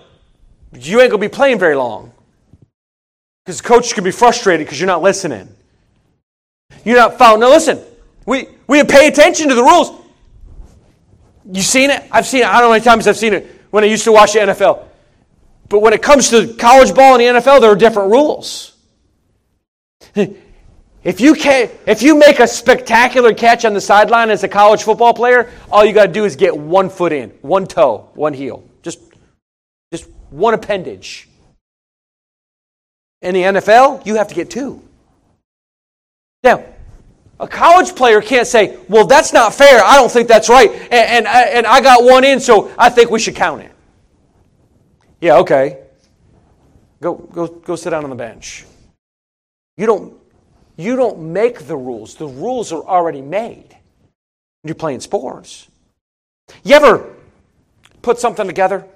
you 0.73 1.01
ain't 1.01 1.11
going 1.11 1.21
to 1.23 1.29
be 1.29 1.29
playing 1.29 1.59
very 1.59 1.77
long. 1.77 2.13
Because 3.45 3.63
the 3.63 3.69
coach 3.69 3.95
could 3.95 4.05
be 4.05 4.11
frustrated 4.11 4.67
because 4.67 4.79
you're 4.79 4.87
not 4.87 5.03
listening. 5.03 5.49
You're 6.85 6.99
not 6.99 7.19
following. 7.19 7.41
Now, 7.41 7.51
listen, 7.51 7.81
we, 8.27 8.47
we 8.67 8.83
pay 8.85 9.09
attention 9.09 9.49
to 9.49 9.55
the 9.55 9.63
rules. 9.63 9.91
You 11.51 11.63
seen 11.63 11.91
it? 11.91 12.03
I've 12.11 12.27
seen 12.27 12.43
it. 12.43 12.47
I 12.47 12.61
don't 12.61 12.63
know 12.63 12.67
how 12.67 12.73
many 12.73 12.85
times 12.85 13.07
I've 13.07 13.17
seen 13.17 13.33
it 13.33 13.47
when 13.71 13.85
I 13.85 13.87
used 13.87 14.05
to 14.05 14.13
watch 14.13 14.35
the 14.35 14.41
NFL. 14.41 14.85
But 15.69 15.81
when 15.81 15.93
it 15.93 16.03
comes 16.03 16.31
to 16.31 16.55
college 16.55 16.95
ball 16.95 17.19
and 17.19 17.37
the 17.37 17.41
NFL, 17.41 17.61
there 17.61 17.71
are 17.71 17.77
different 17.77 18.11
rules. 18.11 18.77
If 21.05 21.21
you, 21.21 21.35
can, 21.35 21.71
if 21.87 22.03
you 22.03 22.19
make 22.19 22.41
a 22.41 22.47
spectacular 22.47 23.33
catch 23.33 23.65
on 23.65 23.73
the 23.73 23.81
sideline 23.81 24.31
as 24.31 24.43
a 24.43 24.49
college 24.49 24.83
football 24.83 25.15
player, 25.15 25.51
all 25.71 25.85
you 25.85 25.93
got 25.93 26.07
to 26.07 26.13
do 26.13 26.25
is 26.25 26.35
get 26.35 26.57
one 26.57 26.91
foot 26.91 27.13
in, 27.13 27.31
one 27.41 27.67
toe, 27.67 28.09
one 28.15 28.35
heel. 28.35 28.65
Just, 28.83 29.01
just 29.93 30.09
one 30.31 30.55
appendage. 30.55 31.29
In 33.23 33.35
the 33.35 33.43
NFL, 33.43 34.05
you 34.07 34.17
have 34.17 34.29
to 34.29 34.35
get 34.35 34.51
two. 34.51 34.83
Now, 36.43 36.65
a 37.41 37.47
college 37.47 37.95
player 37.95 38.21
can't 38.21 38.47
say, 38.47 38.77
well, 38.89 39.07
that's 39.07 39.33
not 39.33 39.55
fair. 39.55 39.83
I 39.85 39.95
don't 39.95 40.11
think 40.11 40.27
that's 40.27 40.49
right. 40.49 40.71
And, 40.71 40.93
and, 40.93 41.27
and 41.27 41.67
I 41.67 41.81
got 41.81 42.03
one 42.03 42.25
in, 42.25 42.41
so 42.41 42.73
I 42.77 42.91
think 42.91 43.11
we 43.11 43.21
should 43.21 43.37
count 43.37 43.63
it. 43.63 43.73
Yeah, 45.21 45.39
okay. 45.39 45.79
Go, 47.01 47.15
go, 47.15 47.47
go 47.47 47.77
sit 47.77 47.91
down 47.91 48.05
on 48.05 48.11
the 48.11 48.17
bench. 48.17 48.65
You 49.77 49.87
don't 49.87 50.15
you 50.79 50.97
don't 50.97 51.19
make 51.33 51.67
the 51.67 51.77
rules, 51.77 52.15
the 52.15 52.29
rules 52.29 52.73
are 52.73 52.83
already 52.83 53.21
made. 53.21 53.77
You're 54.65 54.77
playing 54.77 55.01
sports. 55.01 55.69
You 56.65 56.77
ever 56.77 57.15
put 58.01 58.19
something 58.19 58.47
together? 58.47 58.87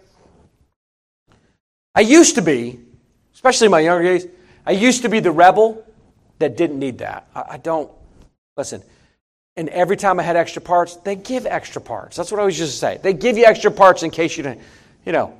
I 1.94 2.00
used 2.00 2.36
to 2.36 2.42
be, 2.42 2.78
especially 3.34 3.66
in 3.66 3.72
my 3.72 3.80
younger 3.80 4.04
days, 4.04 4.26
I 4.64 4.70
used 4.70 5.02
to 5.02 5.08
be 5.08 5.20
the 5.20 5.32
rebel 5.32 5.84
that 6.38 6.56
didn't 6.56 6.78
need 6.78 6.98
that. 6.98 7.28
I, 7.34 7.44
I 7.50 7.56
don't, 7.58 7.90
listen, 8.56 8.82
and 9.56 9.68
every 9.68 9.96
time 9.96 10.18
I 10.18 10.22
had 10.22 10.36
extra 10.36 10.62
parts, 10.62 10.96
they 10.96 11.16
give 11.16 11.46
extra 11.46 11.82
parts. 11.82 12.16
That's 12.16 12.30
what 12.30 12.38
I 12.38 12.42
always 12.42 12.58
used 12.58 12.72
to 12.72 12.78
say. 12.78 13.00
They 13.02 13.12
give 13.12 13.36
you 13.36 13.44
extra 13.44 13.70
parts 13.70 14.02
in 14.02 14.10
case 14.10 14.36
you 14.36 14.44
don't, 14.44 14.60
you 15.04 15.12
know. 15.12 15.38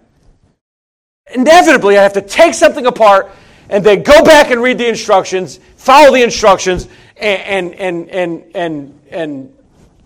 Inevitably, 1.33 1.98
I 1.98 2.02
have 2.02 2.12
to 2.14 2.20
take 2.20 2.52
something 2.55 2.85
apart 2.85 3.31
and 3.72 3.82
then 3.82 4.02
go 4.02 4.22
back 4.22 4.50
and 4.50 4.62
read 4.62 4.76
the 4.76 4.87
instructions, 4.87 5.58
follow 5.76 6.12
the 6.12 6.22
instructions, 6.22 6.88
and, 7.16 7.74
and, 7.74 8.11
and, 8.11 8.44
and, 8.54 9.00
and, 9.11 9.56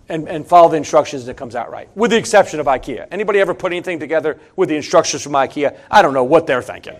and, 0.07 0.27
and 0.29 0.47
follow 0.47 0.69
the 0.69 0.77
instructions 0.77 1.23
and 1.23 1.31
it 1.31 1.37
comes 1.37 1.53
out 1.53 1.69
right, 1.69 1.89
with 1.95 2.11
the 2.11 2.17
exception 2.17 2.61
of 2.61 2.65
IKEA. 2.65 3.07
Anybody 3.11 3.39
ever 3.39 3.53
put 3.53 3.73
anything 3.73 3.99
together 3.99 4.39
with 4.55 4.69
the 4.69 4.75
instructions 4.75 5.21
from 5.21 5.33
IKEA? 5.33 5.77
I 5.91 6.01
don't 6.01 6.13
know 6.13 6.23
what 6.23 6.47
they're 6.47 6.61
thinking. 6.61 6.95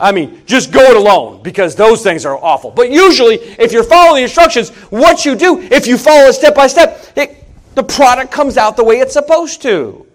I 0.00 0.12
mean, 0.12 0.42
just 0.46 0.72
go 0.72 0.82
it 0.90 0.96
alone 0.96 1.42
because 1.42 1.74
those 1.74 2.02
things 2.02 2.24
are 2.24 2.36
awful. 2.36 2.70
But 2.70 2.90
usually, 2.90 3.36
if 3.36 3.72
you're 3.72 3.84
following 3.84 4.16
the 4.16 4.22
instructions, 4.22 4.70
what 4.90 5.26
you 5.26 5.34
do, 5.34 5.60
if 5.60 5.86
you 5.86 5.98
follow 5.98 6.28
it 6.28 6.32
step 6.32 6.54
by 6.54 6.66
step, 6.66 7.12
it, 7.16 7.44
the 7.74 7.84
product 7.84 8.32
comes 8.32 8.56
out 8.56 8.76
the 8.76 8.84
way 8.84 9.00
it's 9.00 9.12
supposed 9.12 9.60
to. 9.62 10.06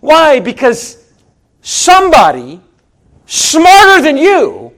Why? 0.00 0.40
Because 0.40 1.04
somebody 1.60 2.60
smarter 3.26 4.02
than 4.02 4.16
you 4.16 4.69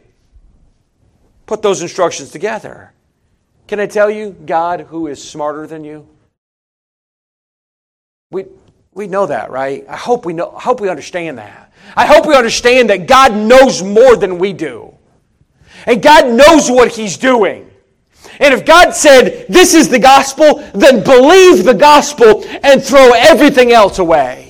put 1.47 1.63
those 1.63 1.83
instructions 1.83 2.31
together. 2.31 2.93
Can 3.67 3.81
I 3.81 3.87
tell 3.87 4.11
you, 4.11 4.31
God, 4.45 4.81
who 4.81 5.07
is 5.07 5.23
smarter 5.23 5.67
than 5.67 5.85
you? 5.85 6.09
We, 8.31 8.47
we 8.93 9.07
know 9.07 9.27
that, 9.27 9.51
right? 9.51 9.85
I 9.89 9.97
hope 9.97 10.25
we 10.25 10.33
know. 10.33 10.53
I 10.57 10.61
hope 10.61 10.81
we 10.81 10.89
understand 10.89 11.39
that. 11.39 11.73
I 11.97 12.07
hope 12.07 12.27
we 12.27 12.35
understand 12.35 12.91
that 12.91 13.07
God 13.07 13.35
knows 13.35 13.83
more 13.83 14.17
than 14.17 14.39
we 14.39 14.53
do. 14.53 14.95
And 15.87 16.03
God 16.03 16.33
knows 16.33 16.71
what 16.71 16.93
He's 16.93 17.17
doing. 17.17 17.71
And 18.41 18.55
if 18.55 18.65
God 18.65 18.93
said, 18.93 19.47
This 19.49 19.75
is 19.75 19.89
the 19.89 19.99
gospel, 19.99 20.67
then 20.75 21.05
believe 21.05 21.65
the 21.65 21.75
gospel 21.75 22.45
and 22.63 22.83
throw 22.83 23.13
everything 23.15 23.73
else 23.73 23.99
away. 23.99 24.42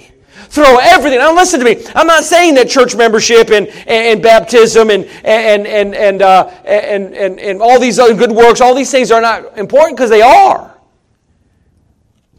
Throw 0.53 0.77
everything. 0.77 1.19
Now, 1.19 1.35
listen 1.35 1.61
to 1.61 1.65
me. 1.65 1.83
I'm 1.95 2.07
not 2.07 2.25
saying 2.25 2.57
that 2.57 2.69
church 2.69 2.95
membership 2.95 3.49
and, 3.49 3.69
and, 3.69 3.89
and 3.89 4.23
baptism 4.23 4.91
and, 4.91 5.07
and, 5.25 5.67
and, 5.67 5.95
and, 5.95 6.21
uh, 6.21 6.45
and, 6.67 7.15
and, 7.15 7.41
and 7.41 7.63
all 7.63 7.81
these 7.81 7.99
other 7.99 8.15
good 8.15 8.31
works, 8.31 8.61
all 8.61 8.75
these 8.75 8.91
things 8.91 9.11
are 9.11 9.23
not 9.23 9.57
important 9.57 9.97
because 9.97 10.11
they 10.11 10.21
are. 10.21 10.77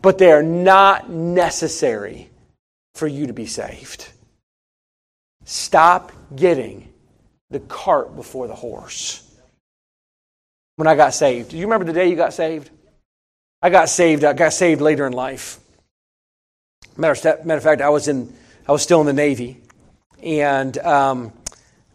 But 0.04 0.20
they 0.20 0.32
are 0.32 0.44
not 0.44 1.10
necessary 1.10 2.30
for 2.94 3.08
you 3.08 3.26
to 3.26 3.34
be 3.34 3.48
saved. 3.48 4.08
Stop 5.46 6.12
getting 6.36 6.94
the 7.50 7.62
cart 7.62 8.16
before 8.16 8.46
the 8.46 8.54
horse. 8.54 9.28
When 10.76 10.88
I 10.88 10.94
got 10.94 11.16
saved, 11.16 11.50
do 11.50 11.58
you 11.58 11.66
remember 11.66 11.86
the 11.86 11.94
day 11.94 12.12
you 12.12 12.16
got 12.16 12.36
saved? 12.36 12.70
I 13.60 13.72
got 13.72 13.90
saved. 13.90 14.24
I 14.24 14.34
got 14.34 14.54
saved 14.54 14.82
later 14.82 15.08
in 15.08 15.14
life. 15.14 15.60
Matter 16.98 17.38
of 17.48 17.64
fact, 17.64 17.82
I 17.82 17.90
was 17.90 18.08
in. 18.08 18.34
I 18.68 18.72
was 18.72 18.82
still 18.82 19.02
in 19.02 19.08
the 19.08 19.14
Navy, 19.14 19.62
and 20.22 20.78
um, 20.80 21.34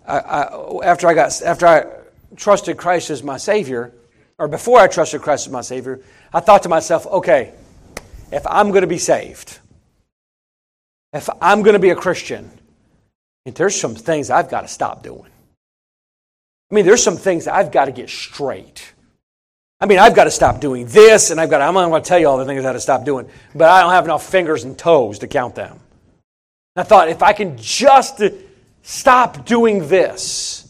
I, 0.07 0.19
I, 0.19 0.85
after 0.85 1.09
I 1.09 1.15
got 1.15 1.41
after 1.43 1.67
I 1.67 1.87
trusted 2.37 2.77
Christ 2.77 3.11
as 3.11 3.23
my 3.23 3.37
Savior, 3.37 3.93
or 4.39 4.49
before 4.49 4.79
I 4.79 4.89
trusted 4.89 5.23
Christ 5.23 5.47
as 5.47 5.53
my 5.53 5.63
Savior, 5.63 6.01
I 6.33 6.41
thought 6.41 6.65
to 6.65 6.69
myself, 6.69 7.07
okay, 7.07 7.55
if 8.31 8.47
I'm 8.47 8.71
going 8.71 8.83
to 8.83 8.89
be 8.89 8.99
saved, 8.99 9.59
if 11.13 11.29
I'm 11.41 11.63
going 11.63 11.75
to 11.75 11.81
be 11.81 11.91
a 11.91 11.97
Christian, 11.97 12.51
there's 13.45 13.81
some 13.81 13.95
things 13.95 14.31
I've 14.31 14.51
got 14.51 14.63
to 14.63 14.69
stop 14.69 15.03
doing. 15.03 15.31
I 16.71 16.75
mean, 16.75 16.85
there's 16.85 17.03
some 17.03 17.17
things 17.17 17.49
I've 17.49 17.73
got 17.73 17.87
to 17.87 17.93
get 17.93 18.11
straight. 18.11 18.93
I 19.81 19.87
mean, 19.87 19.99
I've 19.99 20.15
got 20.15 20.25
to 20.25 20.31
stop 20.31 20.61
doing 20.61 20.87
this, 20.87 21.31
and 21.31 21.41
I've 21.41 21.51
got 21.51 21.59
to, 21.59 21.65
I'm 21.65 21.75
not 21.75 21.89
going 21.89 22.03
to 22.03 22.09
tell 22.09 22.19
you 22.19 22.29
all 22.29 22.39
the 22.39 22.45
things 22.45 22.61
I 22.61 22.63
got 22.63 22.73
to 22.73 22.81
stop 22.81 23.05
doing, 23.05 23.29
but 23.55 23.69
I 23.69 23.83
don't 23.83 23.93
have 23.93 24.05
enough 24.05 24.29
fingers 24.29 24.65
and 24.65 24.77
toes 24.77 25.21
to 25.21 25.29
count 25.29 25.55
them. 25.55 25.79
I 26.75 26.83
thought, 26.83 27.09
if 27.09 27.23
I 27.23 27.33
can 27.33 27.57
just 27.57 28.21
stop 28.83 29.47
doing 29.47 29.87
this, 29.89 30.65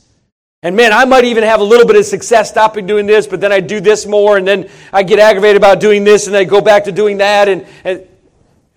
and 0.63 0.77
man, 0.77 0.93
I 0.93 1.07
might 1.07 1.25
even 1.25 1.45
have 1.45 1.61
a 1.61 1.65
little 1.65 1.87
bit 1.87 1.97
of 1.97 2.05
success 2.05 2.51
stopping 2.51 2.87
doing 2.87 3.07
this, 3.07 3.27
but 3.27 3.41
then 3.41 3.53
I 3.53 3.61
do 3.61 3.81
this 3.81 4.07
more, 4.07 4.37
and 4.37 4.47
then 4.47 4.69
I 4.93 5.03
get 5.05 5.19
aggravated 5.19 5.57
about 5.57 5.81
doing 5.81 6.05
this, 6.05 6.27
and 6.27 6.37
I 6.37 6.45
go 6.45 6.61
back 6.61 6.85
to 6.85 6.93
doing 6.93 7.19
that, 7.19 7.49
and, 7.49 7.67
and 7.85 8.01
it 8.01 8.11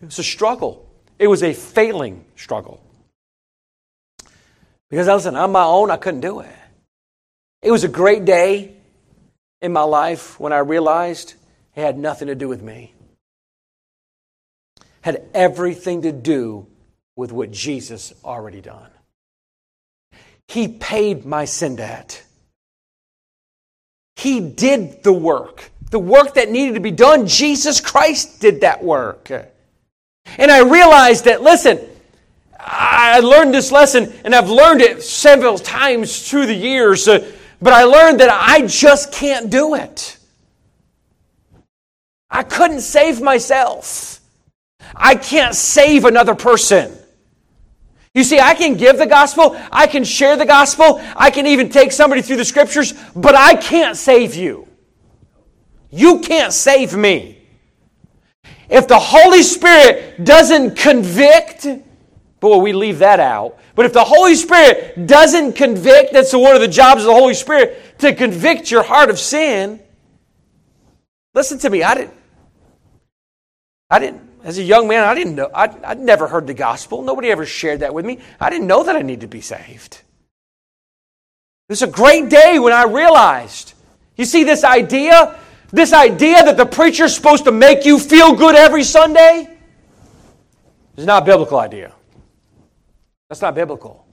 was 0.02 0.20
a 0.20 0.24
struggle. 0.24 0.88
It 1.20 1.28
was 1.28 1.44
a 1.44 1.54
failing 1.54 2.24
struggle. 2.36 2.82
Because 4.90 5.08
listen, 5.08 5.36
on 5.36 5.52
my 5.52 5.64
own, 5.64 5.92
I 5.92 5.98
couldn't 5.98 6.22
do 6.22 6.40
it. 6.40 6.56
It 7.62 7.72
was 7.72 7.84
a 7.84 7.90
great 7.90 8.26
day 8.26 8.76
in 9.62 9.72
my 9.72 9.84
life 9.84 10.40
when 10.40 10.54
I 10.54 10.60
realized 10.60 11.36
it 11.76 11.82
had 11.82 11.98
nothing 11.98 12.28
to 12.28 12.36
do 12.36 12.48
with 12.48 12.62
me. 12.62 12.94
It 14.78 14.86
had 15.02 15.24
everything 15.34 16.02
to 16.04 16.12
do 16.12 16.68
with 17.16 17.32
what 17.32 17.52
Jesus 17.52 18.14
already 18.24 18.62
done. 18.62 18.90
He 20.48 20.68
paid 20.68 21.26
my 21.26 21.46
sin 21.46 21.78
debt. 21.78 22.24
He 24.16 24.40
did 24.40 25.04
the 25.04 25.14
work. 25.14 25.72
The 25.92 26.00
work 26.00 26.36
that 26.36 26.50
needed 26.50 26.76
to 26.76 26.80
be 26.80 26.92
done, 26.92 27.28
Jesus 27.28 27.82
Christ 27.82 28.42
did 28.42 28.62
that 28.62 28.84
work. 28.84 29.30
And 29.30 30.52
I 30.52 30.62
realized 30.62 31.26
that, 31.26 31.42
listen, 31.42 31.80
I 32.60 33.20
learned 33.20 33.54
this 33.54 33.72
lesson, 33.72 34.14
and 34.24 34.36
I've 34.36 34.50
learned 34.50 34.82
it 34.82 35.02
several 35.04 35.58
times 35.58 36.30
through 36.30 36.46
the 36.46 36.54
years, 36.54 37.08
uh, 37.08 37.30
but 37.62 37.74
I 37.74 37.84
learned 37.84 38.20
that 38.20 38.30
I 38.30 38.66
just 38.66 39.14
can't 39.14 39.50
do 39.50 39.76
it. 39.76 40.18
I 42.30 42.44
couldn't 42.44 42.82
save 42.82 43.22
myself. 43.22 44.20
I 44.96 45.16
can't 45.16 45.54
save 45.54 46.06
another 46.06 46.34
person. 46.34 46.98
You 48.14 48.24
see, 48.24 48.40
I 48.40 48.56
can 48.56 48.76
give 48.76 48.98
the 48.98 49.06
gospel, 49.06 49.58
I 49.72 49.88
can 49.88 50.04
share 50.04 50.36
the 50.36 50.46
gospel, 50.46 51.02
I 51.16 51.32
can 51.32 51.48
even 51.48 51.70
take 51.70 51.94
somebody 51.94 52.22
through 52.22 52.38
the 52.38 52.46
scriptures, 52.46 52.94
but 53.16 53.36
I 53.36 53.56
can't 53.56 53.96
save 53.96 54.36
you. 54.36 54.68
You 55.92 56.20
can't 56.20 56.52
save 56.52 56.94
me. 56.94 57.38
If 58.70 58.88
the 58.88 59.00
Holy 59.00 59.44
Spirit 59.44 60.24
doesn't 60.26 60.78
convict, 60.78 61.68
Boy, 62.42 62.58
we 62.58 62.74
leave 62.74 63.00
that 63.00 63.20
out. 63.20 63.60
But 63.76 63.86
if 63.86 63.94
the 63.94 64.04
Holy 64.04 64.34
Spirit 64.34 65.08
doesn't 65.08 65.54
convict, 65.54 66.12
that's 66.12 66.34
one 66.34 66.56
of 66.56 66.60
the 66.60 66.68
jobs 66.68 67.02
of 67.02 67.08
the 67.08 67.14
Holy 67.14 67.36
Spirit, 67.36 68.00
to 68.00 68.14
convict 68.14 68.72
your 68.72 68.82
heart 68.82 69.12
of 69.12 69.20
sin. 69.20 69.80
Listen 71.36 71.60
to 71.60 71.70
me, 71.70 71.84
I 71.84 71.94
didn't, 71.94 72.14
I 73.92 74.00
didn't, 74.00 74.28
as 74.44 74.58
a 74.58 74.64
young 74.64 74.88
man, 74.88 75.04
I 75.04 75.14
didn't 75.14 75.36
know, 75.36 75.52
I, 75.54 75.70
I'd 75.84 76.00
never 76.00 76.28
heard 76.28 76.48
the 76.48 76.56
gospel. 76.56 77.04
Nobody 77.04 77.30
ever 77.30 77.46
shared 77.46 77.82
that 77.82 77.94
with 77.94 78.06
me. 78.06 78.18
I 78.40 78.50
didn't 78.50 78.66
know 78.66 78.84
that 78.84 78.96
I 78.96 79.04
needed 79.04 79.22
to 79.22 79.28
be 79.28 79.42
saved. 79.42 80.02
It 81.70 81.74
was 81.74 81.84
a 81.84 81.88
great 81.88 82.28
day 82.28 82.58
when 82.58 82.74
I 82.74 82.86
realized. 82.86 83.74
You 84.18 84.26
see 84.26 84.44
this 84.44 84.64
idea? 84.64 85.40
This 85.70 85.94
idea 85.94 86.44
that 86.44 86.58
the 86.58 86.66
preacher's 86.66 87.16
supposed 87.16 87.46
to 87.46 87.52
make 87.52 87.86
you 87.86 88.00
feel 88.00 88.34
good 88.34 88.56
every 88.56 88.84
Sunday? 88.84 89.48
is 90.98 91.06
not 91.06 91.24
a 91.24 91.26
biblical 91.26 91.60
idea. 91.60 91.94
That's 93.32 93.42
not 93.42 93.56
biblical. 93.56 94.06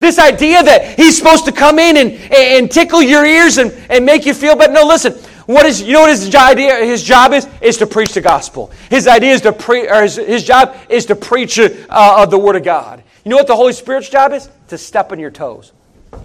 This 0.00 0.16
idea 0.16 0.62
that 0.62 0.96
he's 0.96 1.18
supposed 1.18 1.44
to 1.46 1.50
come 1.50 1.80
in 1.80 1.96
and, 1.96 2.12
and 2.32 2.70
tickle 2.70 3.02
your 3.02 3.26
ears 3.26 3.58
and, 3.58 3.72
and 3.90 4.06
make 4.06 4.26
you 4.26 4.32
feel 4.32 4.54
better. 4.54 4.72
No, 4.72 4.86
listen. 4.86 5.12
What 5.46 5.66
is 5.66 5.82
you 5.82 5.94
know 5.94 6.02
what 6.02 6.10
his 6.10 6.32
idea 6.32 6.76
his 6.84 7.02
job 7.02 7.32
is 7.32 7.48
is 7.60 7.78
to 7.78 7.86
preach 7.88 8.14
the 8.14 8.20
gospel. 8.20 8.70
His 8.90 9.08
idea 9.08 9.32
is 9.32 9.40
to 9.40 9.52
pre 9.52 9.88
or 9.88 10.02
his, 10.02 10.14
his 10.14 10.44
job 10.44 10.76
is 10.88 11.06
to 11.06 11.16
preach 11.16 11.58
uh, 11.58 11.68
of 11.90 12.30
the 12.30 12.38
word 12.38 12.54
of 12.54 12.62
God. 12.62 13.02
You 13.24 13.30
know 13.30 13.36
what 13.36 13.48
the 13.48 13.56
Holy 13.56 13.72
Spirit's 13.72 14.08
job 14.08 14.32
is? 14.32 14.48
To 14.68 14.78
step 14.78 15.10
on 15.10 15.18
your 15.18 15.32
toes. 15.32 15.72
You 16.12 16.20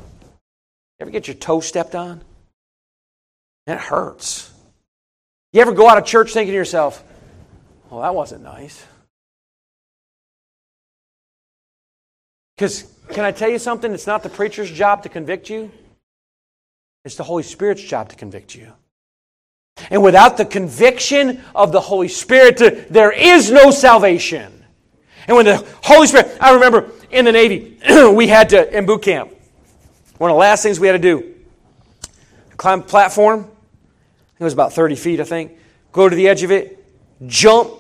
ever 0.99 1.09
get 1.09 1.27
your 1.27 1.35
toe 1.35 1.61
stepped 1.61 1.95
on? 1.95 2.21
That 3.65 3.79
hurts. 3.79 4.53
You 5.51 5.61
ever 5.61 5.71
go 5.71 5.89
out 5.89 5.97
of 5.97 6.05
church 6.05 6.31
thinking 6.31 6.51
to 6.51 6.57
yourself, 6.57 7.03
"Well, 7.89 8.01
that 8.01 8.13
wasn't 8.13 8.43
nice." 8.43 8.85
Because 12.59 12.91
can 13.13 13.23
I 13.23 13.31
tell 13.31 13.47
you 13.47 13.57
something? 13.57 13.93
It's 13.93 14.05
not 14.05 14.21
the 14.21 14.27
preacher's 14.27 14.69
job 14.69 15.03
to 15.03 15.09
convict 15.09 15.49
you, 15.49 15.71
it's 17.05 17.15
the 17.15 17.23
Holy 17.23 17.43
Spirit's 17.43 17.81
job 17.81 18.09
to 18.09 18.17
convict 18.17 18.53
you. 18.53 18.73
And 19.89 20.03
without 20.03 20.35
the 20.35 20.43
conviction 20.43 21.41
of 21.55 21.71
the 21.71 21.79
Holy 21.79 22.09
Spirit, 22.09 22.57
there 22.91 23.13
is 23.13 23.49
no 23.49 23.71
salvation. 23.71 24.65
And 25.25 25.37
when 25.37 25.45
the 25.45 25.65
Holy 25.83 26.05
Spirit, 26.05 26.37
I 26.41 26.53
remember 26.55 26.91
in 27.11 27.23
the 27.23 27.31
Navy, 27.31 27.77
we 28.13 28.27
had 28.27 28.49
to, 28.49 28.77
in 28.77 28.85
boot 28.85 29.03
camp, 29.03 29.31
one 30.17 30.29
of 30.29 30.35
the 30.35 30.39
last 30.39 30.61
things 30.61 30.81
we 30.81 30.87
had 30.87 30.93
to 30.93 30.99
do, 30.99 31.33
climb 32.57 32.81
a 32.81 32.83
platform, 32.83 33.49
it 34.37 34.43
was 34.43 34.51
about 34.51 34.73
30 34.73 34.97
feet, 34.97 35.21
I 35.21 35.23
think, 35.23 35.53
go 35.93 36.09
to 36.09 36.15
the 36.15 36.27
edge 36.27 36.43
of 36.43 36.51
it, 36.51 36.85
jump, 37.25 37.71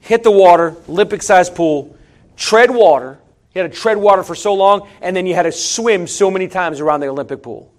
hit 0.00 0.24
the 0.24 0.32
water, 0.32 0.74
Olympic 0.88 1.22
sized 1.22 1.54
pool, 1.54 1.96
tread 2.36 2.72
water, 2.72 3.20
you 3.54 3.62
had 3.62 3.72
to 3.72 3.78
tread 3.78 3.96
water 3.96 4.22
for 4.22 4.34
so 4.34 4.54
long, 4.54 4.88
and 5.00 5.14
then 5.14 5.26
you 5.26 5.34
had 5.34 5.44
to 5.44 5.52
swim 5.52 6.06
so 6.06 6.30
many 6.30 6.48
times 6.48 6.80
around 6.80 7.00
the 7.00 7.08
Olympic 7.08 7.42
pool. 7.42 7.72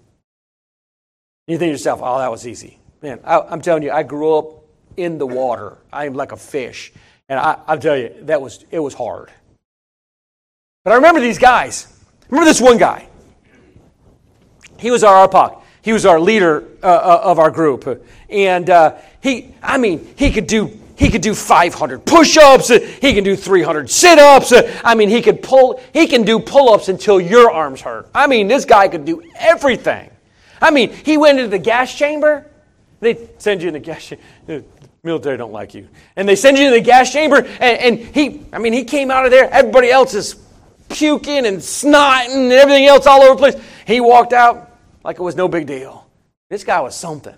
You 1.47 1.57
think 1.57 1.69
to 1.69 1.71
yourself, 1.73 1.99
oh, 2.01 2.17
that 2.17 2.31
was 2.31 2.47
easy. 2.47 2.79
Man, 3.01 3.19
I, 3.23 3.53
am 3.53 3.61
telling 3.61 3.83
you, 3.83 3.91
I 3.91 4.03
grew 4.03 4.35
up 4.35 4.63
in 4.97 5.17
the 5.17 5.27
water. 5.27 5.77
I 5.91 6.05
am 6.05 6.13
like 6.13 6.31
a 6.31 6.37
fish. 6.37 6.93
And 7.27 7.39
I, 7.39 7.59
I'll 7.67 7.77
tell 7.77 7.97
you, 7.97 8.15
that 8.21 8.41
was, 8.41 8.65
it 8.71 8.79
was 8.79 8.93
hard. 8.93 9.31
But 10.83 10.93
I 10.93 10.95
remember 10.95 11.19
these 11.19 11.37
guys. 11.37 11.91
Remember 12.29 12.45
this 12.45 12.61
one 12.61 12.77
guy. 12.77 13.07
He 14.79 14.91
was 14.91 15.03
our 15.03 15.27
RPOC. 15.27 15.61
He 15.81 15.93
was 15.93 16.05
our 16.05 16.19
leader 16.19 16.67
uh, 16.81 16.87
uh, 16.87 17.21
of 17.23 17.37
our 17.37 17.51
group. 17.51 18.03
And 18.29 18.69
uh, 18.69 18.97
he, 19.21 19.53
I 19.61 19.77
mean, 19.77 20.13
he 20.15 20.31
could 20.31 20.47
do 20.47 20.79
he 20.97 21.09
could 21.09 21.21
do 21.21 21.33
500 21.33 22.05
push-ups. 22.05 22.69
He 22.69 23.13
can 23.13 23.23
do 23.23 23.35
300 23.35 23.89
sit-ups. 23.89 24.53
I 24.83 24.95
mean, 24.95 25.09
he 25.09 25.21
could 25.21 25.43
pull. 25.43 25.81
He 25.93 26.07
can 26.07 26.23
do 26.23 26.39
pull-ups 26.39 26.89
until 26.89 27.19
your 27.19 27.51
arms 27.51 27.81
hurt. 27.81 28.09
I 28.15 28.27
mean, 28.27 28.47
this 28.47 28.65
guy 28.65 28.87
could 28.87 29.05
do 29.05 29.21
everything. 29.35 30.09
I 30.61 30.71
mean, 30.71 30.91
he 30.91 31.17
went 31.17 31.39
into 31.39 31.49
the 31.49 31.59
gas 31.59 31.93
chamber. 31.93 32.45
They 33.01 33.27
send 33.37 33.61
you 33.61 33.67
in 33.67 33.73
the 33.73 33.79
gas 33.79 34.05
chamber. 34.05 34.23
The 34.45 34.63
military 35.03 35.37
don't 35.37 35.51
like 35.51 35.73
you, 35.73 35.87
and 36.15 36.27
they 36.27 36.35
send 36.35 36.57
you 36.57 36.67
in 36.67 36.71
the 36.71 36.81
gas 36.81 37.11
chamber. 37.11 37.37
And, 37.37 37.99
and 37.99 37.99
he, 37.99 38.41
I 38.51 38.59
mean, 38.59 38.73
he 38.73 38.83
came 38.83 39.11
out 39.11 39.25
of 39.25 39.31
there. 39.31 39.49
Everybody 39.51 39.91
else 39.91 40.13
is 40.13 40.35
puking 40.89 41.45
and 41.45 41.57
snotting 41.57 42.35
and 42.35 42.51
everything 42.51 42.85
else 42.85 43.05
all 43.05 43.21
over 43.21 43.35
the 43.35 43.51
place. 43.51 43.65
He 43.85 43.99
walked 43.99 44.33
out 44.33 44.77
like 45.03 45.19
it 45.19 45.23
was 45.23 45.35
no 45.35 45.47
big 45.47 45.67
deal. 45.67 46.09
This 46.49 46.63
guy 46.63 46.79
was 46.81 46.95
something. 46.95 47.35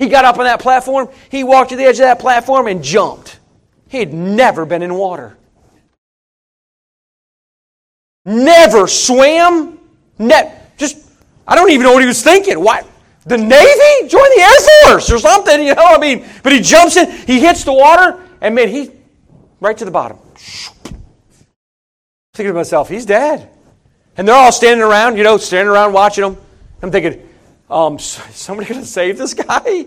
He 0.00 0.08
got 0.08 0.24
up 0.24 0.38
on 0.38 0.44
that 0.44 0.60
platform, 0.60 1.10
he 1.30 1.44
walked 1.44 1.70
to 1.70 1.76
the 1.76 1.84
edge 1.84 1.96
of 1.96 2.06
that 2.06 2.18
platform 2.18 2.66
and 2.66 2.82
jumped. 2.82 3.38
He 3.86 3.98
had 3.98 4.14
never 4.14 4.64
been 4.64 4.80
in 4.80 4.94
water. 4.94 5.36
Never 8.24 8.86
swam. 8.86 9.78
Ne- 10.18 10.54
just, 10.78 11.06
I 11.46 11.54
don't 11.54 11.70
even 11.70 11.84
know 11.84 11.92
what 11.92 12.00
he 12.00 12.08
was 12.08 12.22
thinking. 12.22 12.64
Why? 12.64 12.82
The 13.26 13.36
Navy? 13.36 14.08
Join 14.08 14.22
the 14.22 14.40
Air 14.40 14.88
Force 14.88 15.12
or 15.12 15.18
something, 15.18 15.62
you 15.62 15.74
know? 15.74 15.82
what 15.82 15.98
I 15.98 16.00
mean, 16.00 16.26
but 16.42 16.52
he 16.52 16.60
jumps 16.60 16.96
in, 16.96 17.10
he 17.10 17.38
hits 17.38 17.64
the 17.64 17.74
water, 17.74 18.24
and 18.40 18.54
man, 18.54 18.68
he, 18.68 18.90
right 19.60 19.76
to 19.76 19.84
the 19.84 19.90
bottom. 19.90 20.16
Thinking 22.32 22.52
to 22.52 22.54
myself, 22.54 22.88
he's 22.88 23.04
dead. 23.04 23.50
And 24.16 24.26
they're 24.26 24.34
all 24.34 24.52
standing 24.52 24.82
around, 24.82 25.18
you 25.18 25.24
know, 25.24 25.36
standing 25.36 25.70
around 25.70 25.92
watching 25.92 26.24
him. 26.24 26.38
I'm 26.82 26.90
thinking, 26.90 27.28
um, 27.70 27.98
somebody 27.98 28.68
going 28.68 28.80
to 28.80 28.86
save 28.86 29.16
this 29.16 29.34
guy? 29.34 29.86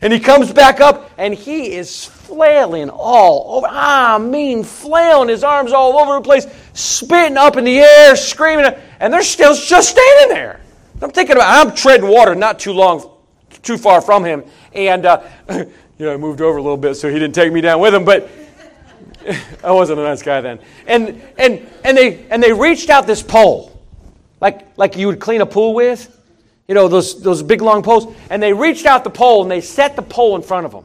And 0.00 0.12
he 0.12 0.18
comes 0.18 0.52
back 0.52 0.80
up 0.80 1.10
and 1.18 1.32
he 1.32 1.72
is 1.72 2.04
flailing 2.04 2.90
all 2.90 3.56
over. 3.56 3.66
I 3.68 4.18
mean, 4.18 4.64
flailing 4.64 5.28
his 5.28 5.44
arms 5.44 5.72
all 5.72 5.98
over 5.98 6.14
the 6.14 6.20
place, 6.20 6.46
spitting 6.72 7.36
up 7.36 7.56
in 7.56 7.64
the 7.64 7.78
air, 7.78 8.16
screaming, 8.16 8.72
and 8.98 9.12
they're 9.12 9.22
still 9.22 9.54
just 9.54 9.90
standing 9.90 10.34
there. 10.34 10.60
I'm 11.00 11.10
thinking 11.10 11.36
about, 11.36 11.66
I'm 11.66 11.76
treading 11.76 12.08
water 12.08 12.34
not 12.34 12.58
too 12.58 12.72
long, 12.72 13.08
too 13.62 13.78
far 13.78 14.00
from 14.00 14.24
him. 14.24 14.42
And, 14.72 15.06
uh, 15.06 15.22
you 15.50 15.66
know, 15.98 16.12
I 16.12 16.16
moved 16.16 16.40
over 16.40 16.58
a 16.58 16.62
little 16.62 16.76
bit 16.76 16.94
so 16.94 17.08
he 17.08 17.18
didn't 17.18 17.34
take 17.34 17.52
me 17.52 17.60
down 17.60 17.80
with 17.80 17.94
him, 17.94 18.04
but 18.04 18.28
I 19.62 19.70
wasn't 19.70 20.00
a 20.00 20.02
nice 20.02 20.22
guy 20.22 20.40
then. 20.40 20.58
And, 20.86 21.22
and, 21.38 21.66
and, 21.84 21.96
they, 21.96 22.26
and 22.30 22.42
they 22.42 22.52
reached 22.52 22.90
out 22.90 23.06
this 23.06 23.22
pole, 23.22 23.80
like, 24.40 24.76
like 24.76 24.96
you 24.96 25.06
would 25.06 25.20
clean 25.20 25.40
a 25.40 25.46
pool 25.46 25.72
with 25.72 26.17
you 26.68 26.74
know, 26.74 26.86
those, 26.86 27.20
those 27.22 27.42
big 27.42 27.62
long 27.62 27.82
poles. 27.82 28.14
And 28.30 28.42
they 28.42 28.52
reached 28.52 28.86
out 28.86 29.02
the 29.02 29.10
pole 29.10 29.42
and 29.42 29.50
they 29.50 29.62
set 29.62 29.96
the 29.96 30.02
pole 30.02 30.36
in 30.36 30.42
front 30.42 30.66
of 30.66 30.72
him. 30.72 30.84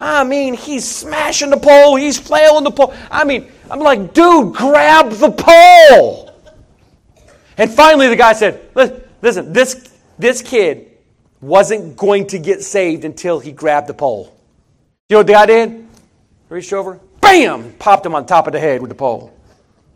I 0.00 0.24
mean, 0.24 0.54
he's 0.54 0.88
smashing 0.88 1.50
the 1.50 1.58
pole, 1.58 1.96
he's 1.96 2.18
flailing 2.18 2.64
the 2.64 2.70
pole. 2.70 2.94
I 3.10 3.24
mean, 3.24 3.50
I'm 3.70 3.80
like, 3.80 4.14
dude, 4.14 4.54
grab 4.54 5.10
the 5.10 5.30
pole. 5.30 6.34
And 7.56 7.70
finally, 7.70 8.08
the 8.08 8.16
guy 8.16 8.32
said, 8.32 8.62
listen, 8.74 9.52
this, 9.52 9.92
this 10.18 10.40
kid 10.40 10.90
wasn't 11.42 11.96
going 11.96 12.26
to 12.28 12.38
get 12.38 12.62
saved 12.62 13.04
until 13.04 13.40
he 13.40 13.52
grabbed 13.52 13.86
the 13.86 13.94
pole. 13.94 14.34
You 15.08 15.14
know 15.14 15.20
what 15.20 15.26
the 15.26 15.32
guy 15.34 15.46
did? 15.46 15.86
Reached 16.48 16.72
over, 16.72 16.98
bam, 17.20 17.72
popped 17.74 18.06
him 18.06 18.14
on 18.14 18.24
top 18.26 18.46
of 18.46 18.54
the 18.54 18.60
head 18.60 18.80
with 18.80 18.88
the 18.88 18.94
pole. 18.94 19.34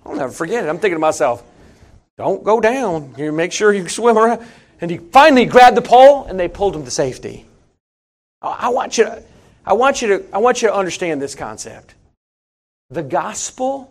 I'll 0.05 0.15
never 0.15 0.33
forget 0.33 0.65
it. 0.65 0.69
I'm 0.69 0.79
thinking 0.79 0.97
to 0.97 1.01
myself, 1.01 1.43
don't 2.17 2.45
go 2.45 2.61
down. 2.61 3.15
You 3.19 3.33
make 3.33 3.53
sure 3.53 3.73
you 3.73 3.89
swim 3.89 4.17
around. 4.17 4.45
And 4.81 4.91
he 4.91 4.99
finally 4.99 5.47
grabbed 5.47 5.77
the 5.77 5.83
pole 5.83 6.25
and 6.25 6.39
they 6.39 6.49
pulled 6.49 6.77
him 6.77 6.85
to 6.85 6.91
safety. 6.91 7.47
I 8.43 8.69
want 8.69 8.99
you 8.99 9.05
to, 9.05 9.23
I 9.65 9.73
want 9.73 10.03
you 10.03 10.09
to, 10.09 10.25
I 10.35 10.39
want 10.39 10.61
you 10.61 10.69
to 10.69 10.75
understand 10.75 11.23
this 11.23 11.35
concept. 11.35 11.95
The 12.91 13.03
gospel 13.03 13.91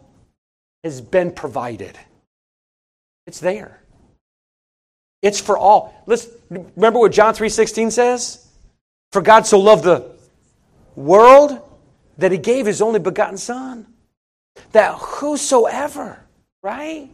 has 0.83 1.01
been 1.01 1.31
provided. 1.31 1.97
It's 3.25 3.39
there. 3.39 3.81
It's 5.21 5.39
for 5.39 5.57
all. 5.57 6.03
Let's 6.05 6.27
remember 6.49 6.99
what 6.99 7.13
John 7.13 7.33
3:16 7.33 7.91
says? 7.91 8.45
For 9.11 9.21
God 9.21 9.47
so 9.47 9.59
loved 9.59 9.85
the 9.85 10.11
world 10.95 11.59
that 12.17 12.31
he 12.31 12.37
gave 12.37 12.65
his 12.65 12.81
only 12.81 12.99
begotten 12.99 13.37
son 13.37 13.87
that 14.71 14.95
whosoever, 14.95 16.19
right? 16.61 17.09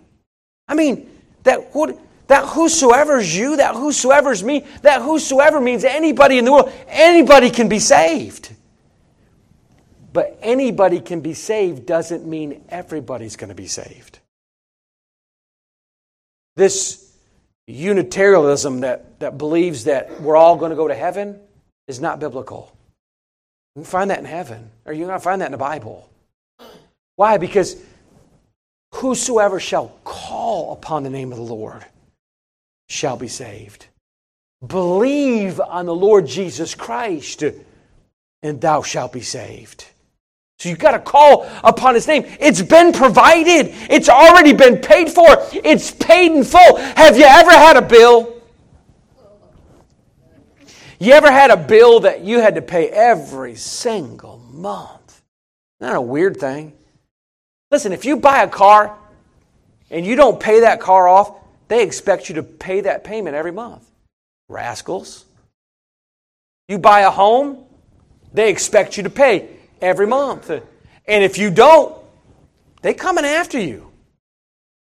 I 0.69 0.75
mean, 0.75 1.10
that 1.43 1.73
what 1.75 1.99
that 2.27 2.45
whosoever 2.45 3.17
is 3.17 3.36
you, 3.36 3.58
that 3.58 3.73
whosoever's 3.73 4.43
me, 4.43 4.63
that 4.84 5.01
whosoever 5.01 5.60
means 5.60 5.84
anybody 5.84 6.38
in 6.38 6.45
the 6.45 6.53
world. 6.53 6.71
Anybody 6.88 7.49
can 7.49 7.67
be 7.67 7.79
saved. 7.79 8.53
But 10.13 10.38
anybody 10.43 11.01
can 11.01 11.21
be 11.21 11.34
saved 11.34 11.88
doesn't 11.88 12.27
mean 12.27 12.63
everybody's 12.69 13.36
going 13.36 13.49
to 13.49 13.55
be 13.55 13.65
saved. 13.65 14.19
This 16.55 17.05
Unitarianism 17.65 18.82
that, 18.82 19.19
that 19.19 19.38
believes 19.38 19.86
that 19.86 20.21
we're 20.21 20.36
all 20.36 20.55
going 20.55 20.71
to 20.71 20.75
go 20.75 20.88
to 20.88 20.95
heaven 20.95 21.39
is 21.88 21.99
not 21.99 22.19
biblical. 22.19 22.75
You 23.75 23.82
can 23.82 23.89
find 23.89 24.10
that 24.12 24.19
in 24.19 24.25
heaven, 24.25 24.69
or 24.86 24.93
you're 24.93 25.08
going 25.08 25.19
to 25.19 25.23
find 25.23 25.41
that 25.41 25.45
in 25.45 25.51
the 25.51 25.58
Bible. 25.58 26.10
Why? 27.15 27.38
Because 27.38 27.75
Whosoever 28.95 29.60
shall 29.60 29.99
call 30.27 30.73
upon 30.73 31.03
the 31.03 31.10
name 31.10 31.32
of 31.32 31.38
the 31.38 31.43
Lord 31.43 31.86
shall 32.88 33.17
be 33.17 33.27
saved. 33.27 33.88
Believe 34.65 35.60
on 35.60 35.86
the 35.86 35.95
Lord 35.95 36.27
Jesus 36.27 36.75
Christ, 36.75 37.43
and 38.43 38.62
thou 38.62 38.82
shalt 38.82 39.13
be 39.13 39.21
saved. 39.21 39.86
So 40.60 40.67
you've 40.67 40.79
got 40.79 40.91
to 40.91 40.99
call 40.99 41.49
upon 41.63 41.95
his 41.95 42.08
name. 42.08 42.25
It's 42.39 42.62
been 42.62 42.91
provided. 42.91 43.67
It's 43.89 44.10
already 44.10 44.51
been 44.51 44.79
paid 44.79 45.10
for. 45.10 45.25
It's 45.53 45.91
paid 45.91 46.34
in 46.34 46.43
full. 46.43 46.75
Have 46.75 47.17
you 47.17 47.23
ever 47.23 47.51
had 47.51 47.77
a 47.77 47.82
bill? 47.82 48.36
You 50.99 51.13
ever 51.13 51.32
had 51.32 51.49
a 51.49 51.55
bill 51.55 52.01
that 52.01 52.25
you 52.25 52.41
had 52.41 52.55
to 52.55 52.62
pay 52.62 52.89
every 52.89 53.55
single 53.55 54.39
month? 54.51 55.21
That 55.79 55.95
a 55.95 56.01
weird 56.01 56.38
thing? 56.38 56.73
Listen, 57.71 57.93
if 57.93 58.03
you 58.03 58.17
buy 58.17 58.43
a 58.43 58.49
car 58.49 58.97
and 59.91 60.06
you 60.06 60.15
don't 60.15 60.39
pay 60.39 60.62
that 60.62 60.80
car 60.80 61.08
off, 61.08 61.36
they 61.67 61.84
expect 61.84 62.30
you 62.30 62.36
to 62.36 62.43
pay 62.43 62.82
that 62.82 63.04
payment 63.04 63.36
every 63.36 63.52
month. 63.52 63.88
Rascals. 64.47 65.25
You 66.67 66.78
buy 66.78 67.02
a 67.02 67.12
home, 67.12 67.65
they 68.34 68.49
expect 68.49 68.97
you 68.97 69.04
to 69.04 69.10
pay 69.10 69.49
every 69.82 70.08
month. 70.08 70.49
And 70.49 71.23
if 71.23 71.38
you 71.38 71.49
don't, 71.49 71.95
they 72.82 72.93
coming 72.93 73.25
after 73.25 73.60
you. 73.60 73.91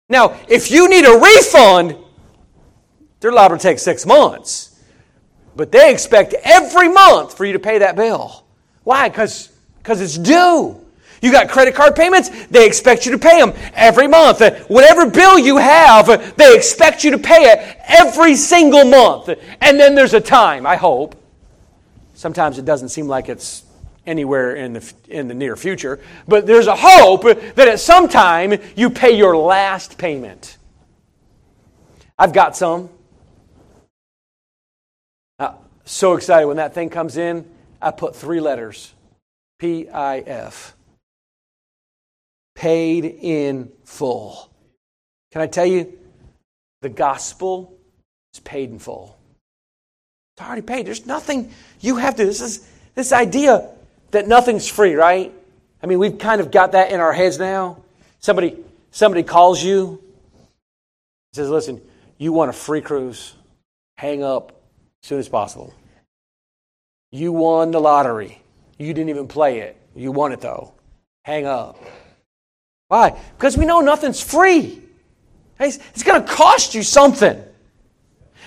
Now, 0.09 0.39
if 0.49 0.71
you 0.71 0.89
need 0.89 1.05
a 1.05 1.19
refund, 1.19 1.97
they're 3.21 3.33
liable 3.33 3.57
to 3.57 3.63
take 3.63 3.79
six 3.79 4.07
months. 4.07 4.81
But 5.57 5.73
they 5.73 5.91
expect 5.91 6.35
every 6.45 6.89
month 6.89 7.37
for 7.37 7.45
you 7.45 7.55
to 7.55 7.59
pay 7.59 7.79
that 7.79 7.97
bill. 7.97 8.45
Why? 8.85 9.09
Because 9.09 9.51
it's 9.85 10.19
due. 10.19 10.86
You 11.23 11.33
got 11.33 11.49
credit 11.49 11.75
card 11.75 11.97
payments, 11.97 12.47
they 12.47 12.67
expect 12.67 13.07
you 13.07 13.13
to 13.13 13.19
pay 13.19 13.41
them 13.41 13.53
every 13.75 14.07
month. 14.07 14.41
Whatever 14.69 15.11
bill 15.11 15.39
you 15.39 15.57
have, 15.57 16.37
they 16.37 16.55
expect 16.55 17.05
you 17.05 17.11
to 17.13 17.19
pay 17.19 17.51
it 17.51 17.77
every 17.87 18.37
single 18.37 18.85
month. 18.85 19.31
And 19.61 19.81
then 19.81 19.95
there's 19.95 20.15
a 20.15 20.21
time, 20.21 20.67
I 20.67 20.77
hope. 20.77 21.17
Sometimes 22.15 22.59
it 22.59 22.65
doesn't 22.65 22.91
seem 22.91 23.09
like 23.09 23.29
it's 23.29 23.65
anywhere 24.07 24.55
in 24.55 24.75
the, 24.75 24.93
in 25.09 25.27
the 25.27 25.35
near 25.35 25.57
future, 25.57 25.99
but 26.29 26.47
there's 26.47 26.69
a 26.69 26.77
hope 26.77 27.23
that 27.23 27.67
at 27.67 27.81
some 27.81 28.09
time 28.09 28.55
you 28.77 28.89
pay 28.89 29.17
your 29.17 29.37
last 29.37 29.99
payment. 29.99 30.59
I've 32.19 32.33
got 32.33 32.57
some. 32.57 32.89
Uh, 35.41 35.55
so 35.85 36.15
excited 36.15 36.47
when 36.47 36.59
that 36.59 36.73
thing 36.73 36.89
comes 36.89 37.17
in. 37.17 37.45
I 37.83 37.91
put 37.91 38.15
three 38.15 38.41
letters 38.41 38.95
P 39.59 39.89
I 39.89 40.19
F 40.21 40.76
paid 42.57 43.05
in 43.05 43.71
full. 43.85 44.51
Can 45.31 45.43
I 45.43 45.47
tell 45.47 45.67
you? 45.67 45.97
The 46.83 46.89
gospel 46.89 47.77
is 48.35 48.41
paid 48.41 48.71
in 48.71 48.79
full. 48.79 49.17
It's 50.35 50.47
already 50.47 50.63
paid. 50.63 50.87
There's 50.87 51.07
nothing 51.07 51.53
you 51.81 51.97
have 51.97 52.17
to. 52.17 52.25
This 52.25 52.41
is 52.41 52.69
this 52.95 53.13
idea 53.13 53.69
that 54.11 54.27
nothing's 54.27 54.69
free, 54.69 54.95
right? 54.95 55.33
I 55.83 55.87
mean, 55.87 55.99
we've 55.99 56.19
kind 56.19 56.41
of 56.41 56.51
got 56.51 56.73
that 56.73 56.91
in 56.91 57.01
our 57.01 57.13
heads 57.13 57.39
now. 57.39 57.83
Somebody 58.19 58.57
somebody 58.91 59.23
calls 59.23 59.63
you, 59.63 60.03
says, 61.33 61.49
"Listen, 61.49 61.81
you 62.19 62.33
want 62.33 62.51
a 62.51 62.53
free 62.53 62.81
cruise? 62.81 63.35
Hang 63.99 64.23
up 64.23 64.51
as 65.03 65.09
soon 65.09 65.19
as 65.19 65.29
possible. 65.29 65.73
You 67.13 67.33
won 67.33 67.71
the 67.71 67.81
lottery. 67.81 68.43
You 68.79 68.93
didn't 68.93 69.11
even 69.11 69.29
play 69.29 69.61
it. 69.61 69.77
You 69.95 70.13
won 70.13 70.33
it 70.33 70.41
though. 70.41 70.73
Hang 71.25 71.47
up." 71.47 71.79
Why? 72.89 73.19
Because 73.37 73.57
we 73.57 73.65
know 73.65 73.81
nothing's 73.81 74.23
free. 74.23 74.83
It's 75.59 76.03
going 76.03 76.23
to 76.23 76.29
cost 76.29 76.75
you 76.75 76.83
something. 76.83 77.43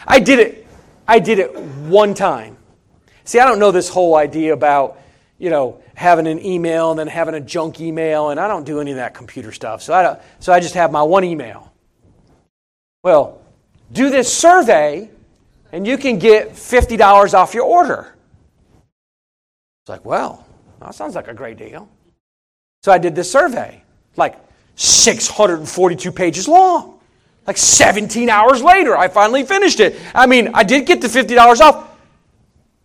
I 0.07 0.19
did 0.19 0.39
it. 0.39 0.67
I 1.07 1.19
did 1.19 1.39
it 1.39 1.55
one 1.57 2.13
time. 2.13 2.57
See, 3.25 3.39
I 3.39 3.45
don't 3.45 3.59
know 3.59 3.71
this 3.71 3.89
whole 3.89 4.15
idea 4.15 4.53
about, 4.53 4.99
you 5.37 5.49
know, 5.49 5.81
having 5.95 6.27
an 6.27 6.43
email 6.45 6.91
and 6.91 6.99
then 6.99 7.07
having 7.07 7.35
a 7.35 7.41
junk 7.41 7.81
email, 7.81 8.29
and 8.29 8.39
I 8.39 8.47
don't 8.47 8.63
do 8.63 8.79
any 8.79 8.91
of 8.91 8.97
that 8.97 9.13
computer 9.13 9.51
stuff. 9.51 9.81
So 9.81 9.93
I, 9.93 10.03
don't, 10.03 10.19
so 10.39 10.53
I 10.53 10.59
just 10.59 10.75
have 10.75 10.91
my 10.91 11.03
one 11.03 11.23
email. 11.23 11.73
Well, 13.03 13.41
do 13.91 14.09
this 14.09 14.31
survey, 14.31 15.09
and 15.71 15.85
you 15.85 15.97
can 15.97 16.19
get 16.19 16.51
$50 16.51 17.33
off 17.33 17.53
your 17.53 17.65
order. 17.65 18.15
It's 19.83 19.89
like, 19.89 20.05
well, 20.05 20.45
that 20.79 20.95
sounds 20.95 21.15
like 21.15 21.27
a 21.27 21.33
great 21.33 21.57
deal. 21.57 21.89
So 22.83 22.91
I 22.91 22.97
did 22.97 23.15
this 23.15 23.31
survey, 23.31 23.83
like 24.19 24.35
642 24.75 26.11
pages 26.11 26.47
long. 26.47 26.99
Like 27.47 27.57
17 27.57 28.29
hours 28.29 28.61
later, 28.61 28.95
I 28.95 29.07
finally 29.07 29.43
finished 29.43 29.79
it. 29.79 29.99
I 30.13 30.27
mean, 30.27 30.51
I 30.53 30.63
did 30.63 30.85
get 30.85 31.01
the 31.01 31.07
$50 31.07 31.59
off. 31.61 31.89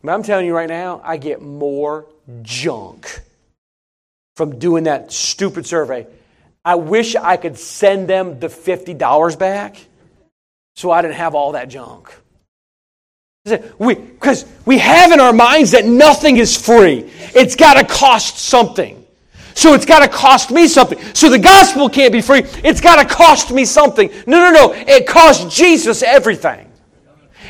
But 0.03 0.13
I'm 0.13 0.23
telling 0.23 0.47
you 0.47 0.55
right 0.55 0.69
now, 0.69 1.01
I 1.05 1.19
get 1.19 1.43
more 1.43 2.07
junk 2.43 3.21
from 4.37 4.59
doing 4.59 4.85
that 4.85 5.13
stupid 5.13 5.67
survey. 5.67 6.07
I 6.65 6.77
wish 6.77 7.15
I 7.15 7.37
could 7.37 7.59
send 7.59 8.09
them 8.09 8.41
the 8.41 8.49
$50 8.49 9.39
back 9.39 9.77
so 10.77 10.91
I 10.91 11.03
didn't 11.03 11.17
have 11.17 11.35
all 11.35 11.53
that 11.53 11.69
junk. 11.69 12.13
Because 13.45 13.75
we, 13.79 13.97
we 14.65 14.79
have 14.79 15.13
in 15.13 15.21
our 15.21 15.33
minds 15.33 15.73
that 15.73 15.85
nothing 15.85 16.39
is 16.39 16.57
free, 16.57 17.11
it's 17.35 17.57
got 17.57 17.75
to 17.75 17.85
cost 17.85 18.39
something. 18.39 19.04
So 19.55 19.73
it's 19.73 19.87
got 19.87 20.01
to 20.01 20.09
cost 20.09 20.51
me 20.51 20.67
something. 20.69 20.99
So 21.15 21.31
the 21.31 21.39
gospel 21.39 21.89
can't 21.89 22.13
be 22.13 22.21
free. 22.21 22.43
It's 22.65 22.81
got 22.81 23.01
to 23.01 23.15
cost 23.15 23.53
me 23.53 23.65
something. 23.65 24.11
No, 24.27 24.39
no, 24.39 24.51
no. 24.51 24.73
It 24.75 25.07
cost 25.07 25.51
Jesus 25.51 26.03
everything. 26.03 26.71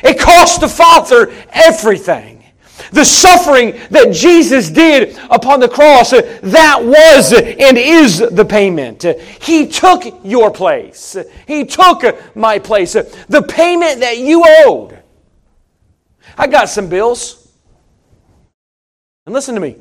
It 0.03 0.19
cost 0.19 0.61
the 0.61 0.67
Father 0.67 1.33
everything. 1.51 2.43
The 2.91 3.03
suffering 3.05 3.71
that 3.89 4.13
Jesus 4.13 4.69
did 4.69 5.17
upon 5.31 5.59
the 5.59 5.67
cross, 5.67 6.11
that 6.11 6.79
was 6.83 7.33
and 7.33 7.77
is 7.77 8.19
the 8.19 8.45
payment. 8.45 9.03
He 9.41 9.67
took 9.67 10.03
your 10.23 10.51
place. 10.51 11.17
He 11.47 11.65
took 11.65 12.35
my 12.35 12.59
place. 12.59 12.93
The 12.93 13.41
payment 13.41 14.01
that 14.01 14.19
you 14.19 14.43
owed. 14.45 15.01
I 16.37 16.47
got 16.47 16.69
some 16.69 16.89
bills. 16.89 17.51
And 19.25 19.33
listen 19.33 19.55
to 19.55 19.61
me. 19.61 19.77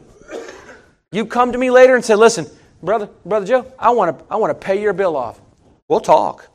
You 1.15 1.25
come 1.25 1.53
to 1.53 1.59
me 1.59 1.71
later 1.71 1.95
and 1.95 2.05
say, 2.05 2.17
listen, 2.17 2.47
brother, 2.83 3.09
brother 3.25 3.47
Joe, 3.47 3.73
I 3.79 3.91
want 3.91 4.19
to 4.19 4.25
I 4.29 4.37
want 4.37 4.51
to 4.51 4.67
pay 4.67 4.83
your 4.83 4.93
bill 4.93 5.17
off. 5.17 5.41
We'll 5.87 6.01
talk. 6.01 6.49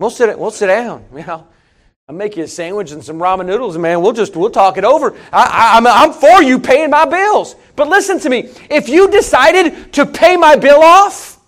We'll 0.00 0.10
sit, 0.10 0.36
we'll 0.36 0.50
sit 0.50 0.66
down. 0.66 1.04
You 1.14 1.24
know, 1.24 1.46
I'll 2.08 2.16
make 2.16 2.36
you 2.36 2.42
a 2.42 2.48
sandwich 2.48 2.90
and 2.90 3.02
some 3.02 3.18
ramen 3.18 3.46
noodles, 3.46 3.78
man. 3.78 4.02
We'll 4.02 4.12
just 4.12 4.34
we'll 4.34 4.50
talk 4.50 4.76
it 4.76 4.84
over. 4.84 5.16
I, 5.32 5.80
I, 5.80 6.04
I'm 6.04 6.12
for 6.12 6.42
you 6.42 6.58
paying 6.58 6.90
my 6.90 7.04
bills. 7.04 7.54
But 7.76 7.88
listen 7.88 8.18
to 8.20 8.28
me. 8.28 8.50
If 8.68 8.88
you 8.88 9.08
decided 9.08 9.92
to 9.92 10.04
pay 10.04 10.36
my 10.36 10.56
bill 10.56 10.82
off, 10.82 11.38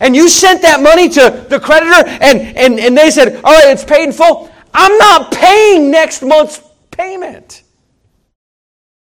and 0.00 0.16
you 0.16 0.28
sent 0.30 0.62
that 0.62 0.82
money 0.82 1.10
to 1.10 1.46
the 1.50 1.60
creditor, 1.60 2.08
and, 2.08 2.56
and, 2.56 2.80
and 2.80 2.96
they 2.96 3.10
said, 3.10 3.36
all 3.44 3.52
right, 3.52 3.72
it's 3.72 3.84
paid 3.84 4.04
in 4.04 4.12
full, 4.12 4.50
I'm 4.72 4.96
not 4.96 5.32
paying 5.32 5.90
next 5.90 6.22
month's 6.22 6.62
payment. 6.90 7.62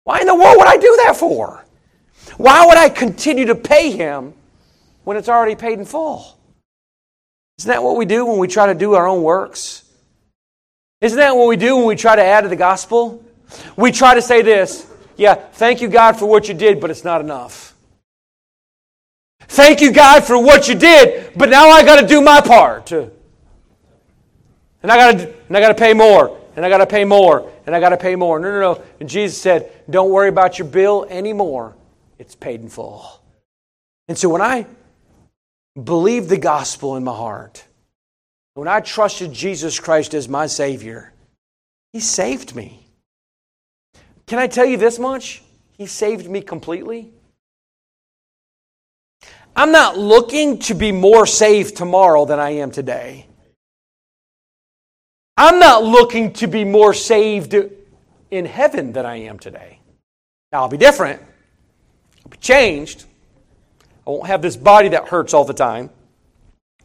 Why 0.08 0.22
in 0.22 0.26
the 0.26 0.36
world 0.36 0.56
would 0.58 0.68
I 0.68 0.78
do 0.78 0.98
that 1.04 1.18
for? 1.18 1.66
Why 2.38 2.66
would 2.66 2.78
I 2.78 2.88
continue 2.88 3.48
to 3.48 3.56
pay 3.56 3.92
him 3.92 4.34
when 5.04 5.18
it's 5.18 5.28
already 5.28 5.56
paid 5.56 5.80
in 5.80 5.84
full? 5.84 6.40
Isn't 7.58 7.68
that 7.68 7.84
what 7.84 7.98
we 7.98 8.06
do 8.06 8.26
when 8.26 8.38
we 8.38 8.48
try 8.48 8.68
to 8.68 8.74
do 8.74 8.94
our 8.94 9.06
own 9.06 9.22
works? 9.22 9.84
Isn't 11.02 11.18
that 11.18 11.36
what 11.36 11.50
we 11.50 11.58
do 11.58 11.76
when 11.76 11.88
we 11.88 11.98
try 11.98 12.16
to 12.16 12.24
add 12.24 12.44
to 12.44 12.48
the 12.48 12.56
gospel? 12.56 13.22
We 13.76 13.92
try 13.92 14.16
to 14.16 14.22
say 14.22 14.42
this 14.42 14.90
Yeah, 15.18 15.34
thank 15.36 15.82
you, 15.82 15.90
God, 15.90 16.14
for 16.14 16.26
what 16.26 16.48
you 16.48 16.54
did, 16.54 16.80
but 16.80 16.90
it's 16.90 17.04
not 17.04 17.20
enough. 17.20 17.76
Thank 19.42 19.82
you, 19.82 19.92
God, 19.92 20.24
for 20.24 20.42
what 20.42 20.70
you 20.70 20.76
did, 20.76 21.34
but 21.36 21.50
now 21.50 21.68
I 21.68 21.84
got 21.84 22.00
to 22.00 22.08
do 22.08 22.22
my 22.22 22.40
part. 22.40 22.94
And 22.94 23.12
I 24.84 24.96
got 24.96 25.18
to 25.18 25.34
and 25.50 25.58
I 25.58 25.60
got 25.60 25.68
to 25.68 25.76
pay 25.76 25.94
more, 25.94 26.40
and 26.56 26.66
I 26.66 26.70
got 26.70 26.78
to 26.78 26.88
pay 26.88 27.04
more, 27.04 27.52
and 27.68 27.76
I 27.76 27.82
got 27.82 27.90
to 27.90 27.98
pay 27.98 28.16
more. 28.16 28.40
No, 28.40 28.50
no, 28.50 28.60
no. 28.62 28.84
And 29.00 29.08
Jesus 29.08 29.40
said, 29.40 29.72
Don't 29.90 30.10
worry 30.10 30.30
about 30.30 30.58
your 30.58 30.68
bill 30.68 31.06
anymore. 31.10 31.76
It's 32.18 32.34
paid 32.34 32.62
in 32.62 32.70
full. 32.70 33.22
And 34.08 34.18
so 34.18 34.30
when 34.30 34.42
I 34.42 34.66
believed 35.82 36.30
the 36.30 36.38
gospel 36.38 36.96
in 36.96 37.04
my 37.04 37.14
heart, 37.14 37.64
when 38.54 38.70
I 38.70 38.80
trusted 38.80 39.34
Jesus 39.34 39.80
Christ 39.80 40.14
as 40.14 40.30
my 40.30 40.48
Savior, 40.48 41.14
He 41.92 42.00
saved 42.00 42.56
me. 42.56 42.88
Can 44.26 44.40
I 44.40 44.48
tell 44.48 44.66
you 44.66 44.78
this 44.78 44.98
much? 44.98 45.44
He 45.78 45.86
saved 45.86 46.30
me 46.30 46.42
completely. 46.42 47.12
I'm 49.56 49.72
not 49.72 49.98
looking 49.98 50.60
to 50.60 50.74
be 50.74 50.92
more 50.92 51.26
saved 51.26 51.76
tomorrow 51.76 52.26
than 52.26 52.40
I 52.40 52.52
am 52.52 52.72
today. 52.72 53.28
I'm 55.38 55.60
not 55.60 55.84
looking 55.84 56.34
to 56.34 56.48
be 56.48 56.66
more 56.66 56.94
saved 56.94 57.56
in 58.32 58.46
heaven 58.46 58.92
than 58.92 59.06
I 59.06 59.18
am 59.18 59.38
today. 59.38 59.80
Now, 60.52 60.62
I'll 60.62 60.70
be 60.70 60.78
different, 60.78 61.22
I'll 62.26 62.32
be 62.32 62.38
changed. 62.38 63.06
I 64.06 64.10
won't 64.10 64.28
have 64.28 64.42
this 64.42 64.56
body 64.56 64.90
that 64.90 65.10
hurts 65.10 65.34
all 65.34 65.44
the 65.44 65.54
time. 65.54 65.90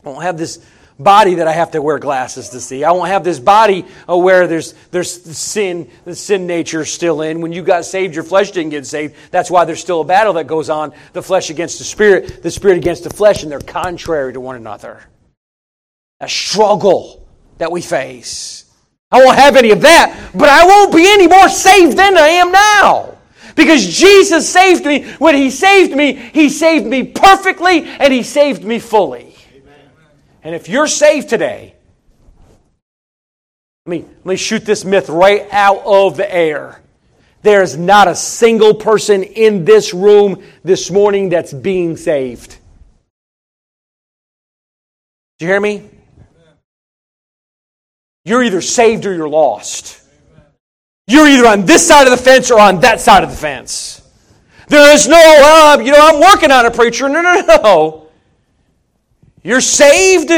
I 0.04 0.08
won't 0.08 0.24
have 0.24 0.36
this 0.36 0.64
body 0.98 1.36
that 1.36 1.46
I 1.46 1.52
have 1.52 1.70
to 1.70 1.80
wear 1.80 1.98
glasses 1.98 2.50
to 2.50 2.60
see. 2.60 2.82
I 2.84 2.90
won't 2.90 3.08
have 3.08 3.22
this 3.22 3.38
body 3.38 3.86
uh, 4.08 4.16
where 4.16 4.46
there's, 4.48 4.72
there's 4.90 5.10
sin, 5.36 5.88
the 6.04 6.16
sin 6.16 6.46
nature 6.46 6.84
still 6.84 7.22
in. 7.22 7.40
When 7.40 7.52
you 7.52 7.62
got 7.62 7.84
saved, 7.84 8.14
your 8.14 8.24
flesh 8.24 8.50
didn't 8.50 8.70
get 8.70 8.86
saved. 8.86 9.14
That's 9.30 9.50
why 9.50 9.64
there's 9.64 9.80
still 9.80 10.00
a 10.00 10.04
battle 10.04 10.32
that 10.34 10.48
goes 10.48 10.68
on 10.68 10.92
the 11.12 11.22
flesh 11.22 11.48
against 11.48 11.78
the 11.78 11.84
spirit, 11.84 12.42
the 12.42 12.50
spirit 12.50 12.76
against 12.76 13.04
the 13.04 13.10
flesh, 13.10 13.44
and 13.44 13.52
they're 13.52 13.60
contrary 13.60 14.32
to 14.32 14.40
one 14.40 14.56
another. 14.56 15.02
A 16.20 16.28
struggle 16.28 17.21
that 17.58 17.70
we 17.70 17.80
face. 17.80 18.64
I 19.10 19.24
won't 19.24 19.38
have 19.38 19.56
any 19.56 19.70
of 19.70 19.82
that, 19.82 20.30
but 20.34 20.48
I 20.48 20.64
won't 20.64 20.94
be 20.94 21.06
any 21.06 21.28
more 21.28 21.48
saved 21.48 21.96
than 21.96 22.16
I 22.16 22.28
am 22.28 22.50
now. 22.50 23.18
Because 23.54 23.86
Jesus 23.86 24.48
saved 24.48 24.86
me. 24.86 25.04
When 25.18 25.34
He 25.34 25.50
saved 25.50 25.94
me, 25.94 26.14
He 26.14 26.48
saved 26.48 26.86
me 26.86 27.04
perfectly 27.04 27.84
and 27.84 28.12
He 28.12 28.22
saved 28.22 28.64
me 28.64 28.78
fully. 28.78 29.34
Amen. 29.54 29.74
And 30.42 30.54
if 30.54 30.68
you're 30.68 30.86
saved 30.86 31.28
today, 31.28 31.74
let 33.84 33.90
me, 33.90 34.04
let 34.18 34.26
me 34.26 34.36
shoot 34.36 34.64
this 34.64 34.84
myth 34.84 35.08
right 35.08 35.46
out 35.50 35.82
of 35.84 36.16
the 36.16 36.34
air. 36.34 36.80
There's 37.42 37.76
not 37.76 38.06
a 38.06 38.14
single 38.14 38.74
person 38.74 39.24
in 39.24 39.64
this 39.64 39.92
room 39.92 40.42
this 40.62 40.90
morning 40.90 41.28
that's 41.28 41.52
being 41.52 41.96
saved. 41.96 42.56
Do 45.38 45.44
you 45.44 45.50
hear 45.50 45.60
me? 45.60 45.90
You're 48.24 48.42
either 48.42 48.60
saved 48.60 49.06
or 49.06 49.14
you're 49.14 49.28
lost. 49.28 50.00
You're 51.06 51.26
either 51.26 51.46
on 51.46 51.66
this 51.66 51.86
side 51.86 52.06
of 52.06 52.10
the 52.10 52.22
fence 52.22 52.50
or 52.50 52.60
on 52.60 52.80
that 52.80 53.00
side 53.00 53.24
of 53.24 53.30
the 53.30 53.36
fence. 53.36 54.00
There 54.68 54.94
is 54.94 55.08
no, 55.08 55.16
uh, 55.16 55.78
you 55.82 55.92
know, 55.92 55.98
I'm 56.00 56.20
working 56.20 56.50
on 56.50 56.64
a 56.64 56.70
preacher. 56.70 57.08
No, 57.08 57.20
no, 57.20 57.40
no. 57.40 58.08
You're 59.42 59.60
saved 59.60 60.30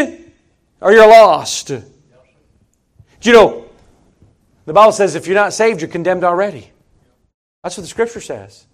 or 0.80 0.92
you're 0.92 1.06
lost. 1.06 1.68
Do 1.68 1.82
you 3.22 3.32
know, 3.32 3.66
the 4.64 4.72
Bible 4.72 4.92
says 4.92 5.14
if 5.14 5.26
you're 5.26 5.36
not 5.36 5.52
saved, 5.52 5.80
you're 5.80 5.90
condemned 5.90 6.24
already. 6.24 6.70
That's 7.62 7.76
what 7.76 7.82
the 7.82 7.88
scripture 7.88 8.20
says. 8.20 8.66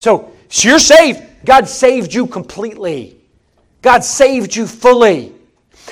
So, 0.00 0.32
so 0.48 0.68
you're 0.68 0.78
saved. 0.78 1.22
God 1.44 1.68
saved 1.68 2.12
you 2.12 2.26
completely. 2.26 3.16
God 3.80 4.02
saved 4.04 4.56
you 4.56 4.66
fully. 4.66 5.32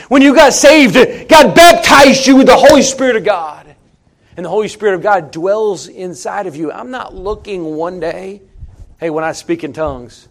When 0.09 0.23
you 0.23 0.35
got 0.35 0.53
saved, 0.53 0.95
God 1.29 1.55
baptized 1.55 2.27
you 2.27 2.37
with 2.37 2.47
the 2.47 2.57
Holy 2.57 2.83
Spirit 2.83 3.17
of 3.17 3.25
God. 3.25 3.75
And 4.37 4.47
the 4.47 4.51
Holy 4.51 4.69
Spirit 4.69 4.95
of 4.95 5.03
God 5.03 5.31
dwells 5.31 5.89
inside 5.89 6.47
of 6.47 6.57
you. 6.57 6.73
I'm 6.73 6.91
not 6.91 7.15
looking 7.15 7.77
one 7.77 8.01
day, 8.01 8.41
hey, 8.99 9.11
when 9.11 9.25
I 9.25 9.33
speak 9.33 9.63
in 9.65 9.73
tongues, 9.73 10.29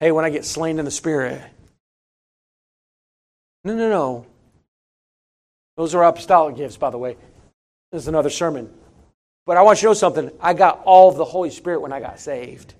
hey, 0.00 0.10
when 0.10 0.24
I 0.24 0.30
get 0.30 0.44
slain 0.44 0.78
in 0.78 0.84
the 0.84 0.90
Spirit. 0.90 1.42
No, 3.64 3.74
no, 3.74 3.90
no. 3.90 4.26
Those 5.76 5.94
are 5.94 6.02
apostolic 6.04 6.56
gifts, 6.56 6.78
by 6.78 6.90
the 6.90 6.98
way. 6.98 7.16
This 7.92 8.02
is 8.02 8.08
another 8.08 8.30
sermon. 8.30 8.72
But 9.46 9.56
I 9.56 9.62
want 9.62 9.78
you 9.78 9.88
to 9.88 9.90
know 9.90 9.94
something. 9.94 10.30
I 10.40 10.54
got 10.54 10.82
all 10.84 11.10
of 11.10 11.16
the 11.16 11.24
Holy 11.24 11.50
Spirit 11.50 11.80
when 11.80 11.92
I 11.92 12.00
got 12.00 12.20
saved. 12.20 12.74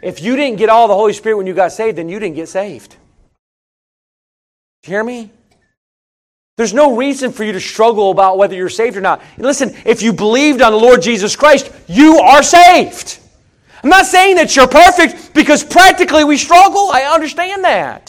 If 0.00 0.22
you 0.22 0.36
didn't 0.36 0.58
get 0.58 0.68
all 0.68 0.88
the 0.88 0.94
Holy 0.94 1.12
Spirit 1.12 1.36
when 1.36 1.46
you 1.46 1.54
got 1.54 1.72
saved, 1.72 1.98
then 1.98 2.08
you 2.08 2.18
didn't 2.18 2.36
get 2.36 2.48
saved. 2.48 2.96
You 4.84 4.90
hear 4.90 5.04
me? 5.04 5.30
There's 6.56 6.74
no 6.74 6.96
reason 6.96 7.30
for 7.30 7.44
you 7.44 7.52
to 7.52 7.60
struggle 7.60 8.10
about 8.10 8.36
whether 8.36 8.54
you're 8.54 8.68
saved 8.68 8.96
or 8.96 9.00
not. 9.00 9.22
listen, 9.38 9.74
if 9.86 10.02
you 10.02 10.12
believed 10.12 10.60
on 10.60 10.72
the 10.72 10.78
Lord 10.78 11.02
Jesus 11.02 11.36
Christ, 11.36 11.70
you 11.86 12.18
are 12.18 12.42
saved. 12.42 13.20
I'm 13.82 13.90
not 13.90 14.06
saying 14.06 14.36
that 14.36 14.54
you're 14.54 14.68
perfect 14.68 15.34
because 15.34 15.62
practically 15.62 16.24
we 16.24 16.36
struggle. 16.36 16.90
I 16.92 17.02
understand 17.02 17.64
that. 17.64 18.06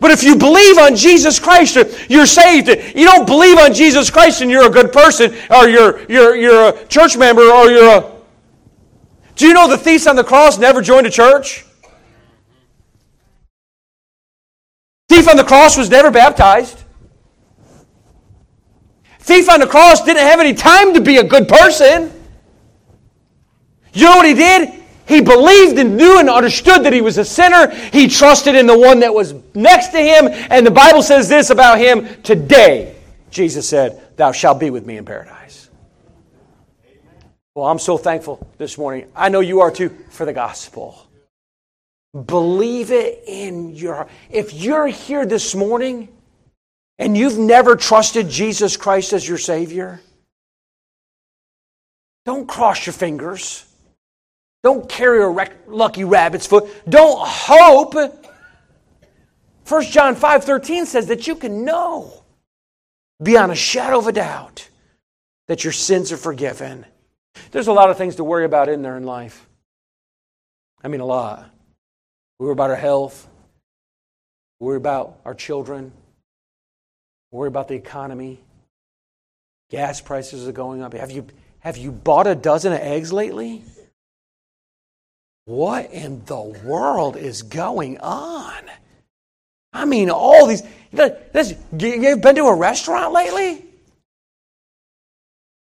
But 0.00 0.10
if 0.10 0.22
you 0.22 0.36
believe 0.36 0.78
on 0.78 0.96
Jesus 0.96 1.38
Christ, 1.38 1.76
you're 2.08 2.26
saved. 2.26 2.68
You 2.68 3.04
don't 3.04 3.26
believe 3.26 3.58
on 3.58 3.74
Jesus 3.74 4.10
Christ 4.10 4.42
and 4.42 4.50
you're 4.50 4.66
a 4.66 4.70
good 4.70 4.92
person, 4.92 5.34
or 5.50 5.68
you're, 5.68 6.04
you're, 6.10 6.36
you're 6.36 6.68
a 6.68 6.86
church 6.86 7.16
member, 7.16 7.42
or 7.42 7.70
you're 7.70 7.98
a. 7.98 8.12
Do 9.36 9.46
you 9.46 9.54
know 9.54 9.68
the 9.68 9.78
thief 9.78 10.06
on 10.06 10.16
the 10.16 10.24
cross 10.24 10.58
never 10.58 10.80
joined 10.80 11.06
a 11.06 11.10
church? 11.10 11.64
Thief 15.14 15.28
on 15.28 15.36
the 15.36 15.44
cross 15.44 15.76
was 15.76 15.88
never 15.90 16.10
baptized. 16.10 16.82
Thief 19.20 19.48
on 19.48 19.60
the 19.60 19.66
cross 19.68 20.02
didn't 20.02 20.26
have 20.26 20.40
any 20.40 20.54
time 20.54 20.92
to 20.94 21.00
be 21.00 21.18
a 21.18 21.22
good 21.22 21.46
person. 21.46 22.10
You 23.92 24.06
know 24.06 24.16
what 24.16 24.26
he 24.26 24.34
did? 24.34 24.82
He 25.06 25.20
believed 25.20 25.78
and 25.78 25.96
knew 25.96 26.18
and 26.18 26.28
understood 26.28 26.82
that 26.82 26.92
he 26.92 27.00
was 27.00 27.16
a 27.16 27.24
sinner. 27.24 27.70
He 27.92 28.08
trusted 28.08 28.56
in 28.56 28.66
the 28.66 28.76
one 28.76 28.98
that 29.00 29.14
was 29.14 29.34
next 29.54 29.90
to 29.90 29.98
him. 29.98 30.26
And 30.50 30.66
the 30.66 30.72
Bible 30.72 31.00
says 31.00 31.28
this 31.28 31.50
about 31.50 31.78
him 31.78 32.20
today. 32.24 32.96
Jesus 33.30 33.68
said, 33.68 34.16
Thou 34.16 34.32
shalt 34.32 34.58
be 34.58 34.70
with 34.70 34.84
me 34.84 34.96
in 34.96 35.04
paradise. 35.04 35.70
Well, 37.54 37.68
I'm 37.68 37.78
so 37.78 37.96
thankful 37.96 38.44
this 38.58 38.76
morning. 38.76 39.06
I 39.14 39.28
know 39.28 39.38
you 39.38 39.60
are 39.60 39.70
too 39.70 39.90
for 40.10 40.26
the 40.26 40.32
gospel. 40.32 41.03
Believe 42.14 42.92
it 42.92 43.24
in 43.26 43.74
your 43.74 43.94
heart. 43.94 44.08
If 44.30 44.54
you're 44.54 44.86
here 44.86 45.26
this 45.26 45.54
morning 45.54 46.08
and 46.98 47.16
you've 47.16 47.38
never 47.38 47.74
trusted 47.74 48.28
Jesus 48.28 48.76
Christ 48.76 49.12
as 49.12 49.28
your 49.28 49.38
Savior, 49.38 50.00
don't 52.24 52.46
cross 52.46 52.86
your 52.86 52.92
fingers. 52.92 53.66
Don't 54.62 54.88
carry 54.88 55.22
a 55.22 55.50
lucky 55.66 56.04
rabbit's 56.04 56.46
foot. 56.46 56.70
Don't 56.88 57.18
hope. 57.20 57.94
1 59.66 59.82
John 59.82 60.14
5:13 60.14 60.86
says 60.86 61.06
that 61.08 61.26
you 61.26 61.34
can 61.34 61.64
know 61.64 62.24
beyond 63.22 63.50
a 63.50 63.56
shadow 63.56 63.98
of 63.98 64.06
a 64.06 64.12
doubt 64.12 64.68
that 65.48 65.64
your 65.64 65.72
sins 65.72 66.12
are 66.12 66.16
forgiven. 66.16 66.86
There's 67.50 67.66
a 67.66 67.72
lot 67.72 67.90
of 67.90 67.98
things 67.98 68.16
to 68.16 68.24
worry 68.24 68.44
about 68.44 68.68
in 68.68 68.82
there 68.82 68.96
in 68.96 69.04
life. 69.04 69.48
I 70.82 70.88
mean 70.88 71.00
a 71.00 71.06
lot. 71.06 71.50
We 72.38 72.46
worry 72.46 72.52
about 72.52 72.70
our 72.70 72.76
health. 72.76 73.28
We 74.60 74.66
worry 74.66 74.76
about 74.76 75.18
our 75.24 75.34
children. 75.34 75.92
We 77.30 77.38
worry 77.38 77.48
about 77.48 77.68
the 77.68 77.74
economy. 77.74 78.40
Gas 79.70 80.00
prices 80.00 80.46
are 80.46 80.52
going 80.52 80.82
up. 80.82 80.92
Have 80.94 81.10
you, 81.10 81.26
have 81.60 81.76
you 81.76 81.90
bought 81.92 82.26
a 82.26 82.34
dozen 82.34 82.72
of 82.72 82.80
eggs 82.80 83.12
lately? 83.12 83.62
what 85.46 85.92
in 85.92 86.24
the 86.24 86.40
world 86.40 87.16
is 87.16 87.42
going 87.42 87.98
on? 87.98 88.62
I 89.72 89.84
mean, 89.84 90.10
all 90.10 90.46
these. 90.46 90.62
This, 90.92 91.54
you've 91.76 92.20
been 92.20 92.36
to 92.36 92.44
a 92.44 92.54
restaurant 92.54 93.12
lately? 93.12 93.64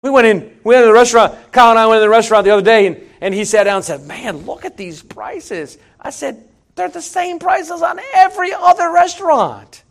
We 0.02 0.08
went 0.08 0.26
in, 0.26 0.40
we 0.64 0.74
went 0.74 0.82
to 0.82 0.86
the 0.86 0.92
restaurant. 0.92 1.52
Kyle 1.52 1.70
and 1.70 1.78
I 1.78 1.86
went 1.86 1.98
to 1.98 2.00
the 2.00 2.08
restaurant 2.08 2.44
the 2.44 2.50
other 2.50 2.62
day, 2.62 2.86
and, 2.86 3.00
and 3.20 3.34
he 3.34 3.44
sat 3.44 3.64
down 3.64 3.76
and 3.76 3.84
said, 3.84 4.06
Man, 4.06 4.38
look 4.38 4.64
at 4.64 4.76
these 4.76 5.02
prices. 5.02 5.76
I 6.00 6.11
said, 6.11 6.42
They're 6.74 6.88
the 6.88 7.02
same 7.02 7.38
prices 7.38 7.82
on 7.82 8.00
every 8.14 8.52
other 8.52 8.90
restaurant. 8.90 9.82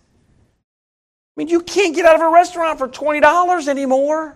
I 1.36 1.42
mean, 1.42 1.48
you 1.48 1.62
can't 1.62 1.96
get 1.96 2.06
out 2.06 2.16
of 2.16 2.22
a 2.22 2.30
restaurant 2.30 2.80
for 2.80 2.88
$20 2.88 3.68
anymore. 3.68 4.36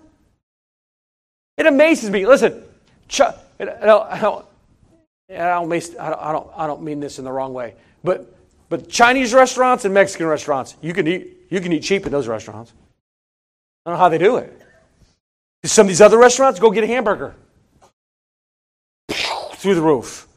It 1.58 1.66
amazes 1.66 2.10
me. 2.10 2.26
Listen, 2.26 2.64
ch- 3.08 3.22
I 3.22 3.36
don't, 3.60 3.80
I 3.80 3.86
don't, 3.86 4.10
I 4.12 4.20
don't, 4.20 5.74
I 5.74 6.10
don't, 6.10 6.20
I 6.20 6.32
don't, 6.32 6.48
I 6.56 6.68
don't 6.68 6.82
mean 6.82 7.00
this 7.00 7.20
in 7.20 7.26
the 7.26 7.32
wrong 7.32 7.54
way, 7.54 7.76
but, 8.04 8.34
but 8.70 8.90
Chinese 8.90 9.34
restaurants 9.34 9.86
and 9.86 9.94
Mexican 9.94 10.28
restaurants, 10.28 10.76
you 10.82 10.94
can 10.94 11.08
eat, 11.08 11.28
you 11.50 11.62
can 11.62 11.72
eat 11.72 11.84
cheap 11.84 12.06
in 12.06 12.12
those 12.12 12.28
restaurants. 12.28 12.74
I 13.86 13.90
don't 13.90 13.98
know 13.98 14.04
how 14.04 14.10
they 14.10 14.18
do 14.18 14.38
it. 14.38 14.62
Some 15.66 15.86
of 15.86 15.90
these 15.90 16.02
other 16.02 16.18
restaurants, 16.18 16.60
go 16.60 16.72
get 16.72 16.84
a 16.84 16.88
hamburger 16.88 17.36
through 19.56 19.76
the 19.76 19.82
roof. 19.82 20.28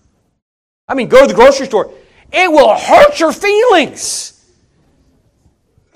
I 0.89 0.95
mean, 0.95 1.09
go 1.09 1.23
to 1.23 1.27
the 1.27 1.35
grocery 1.35 1.67
store. 1.67 1.93
It 2.33 2.51
will 2.51 2.77
hurt 2.77 3.19
your 3.19 3.33
feelings. 3.33 4.33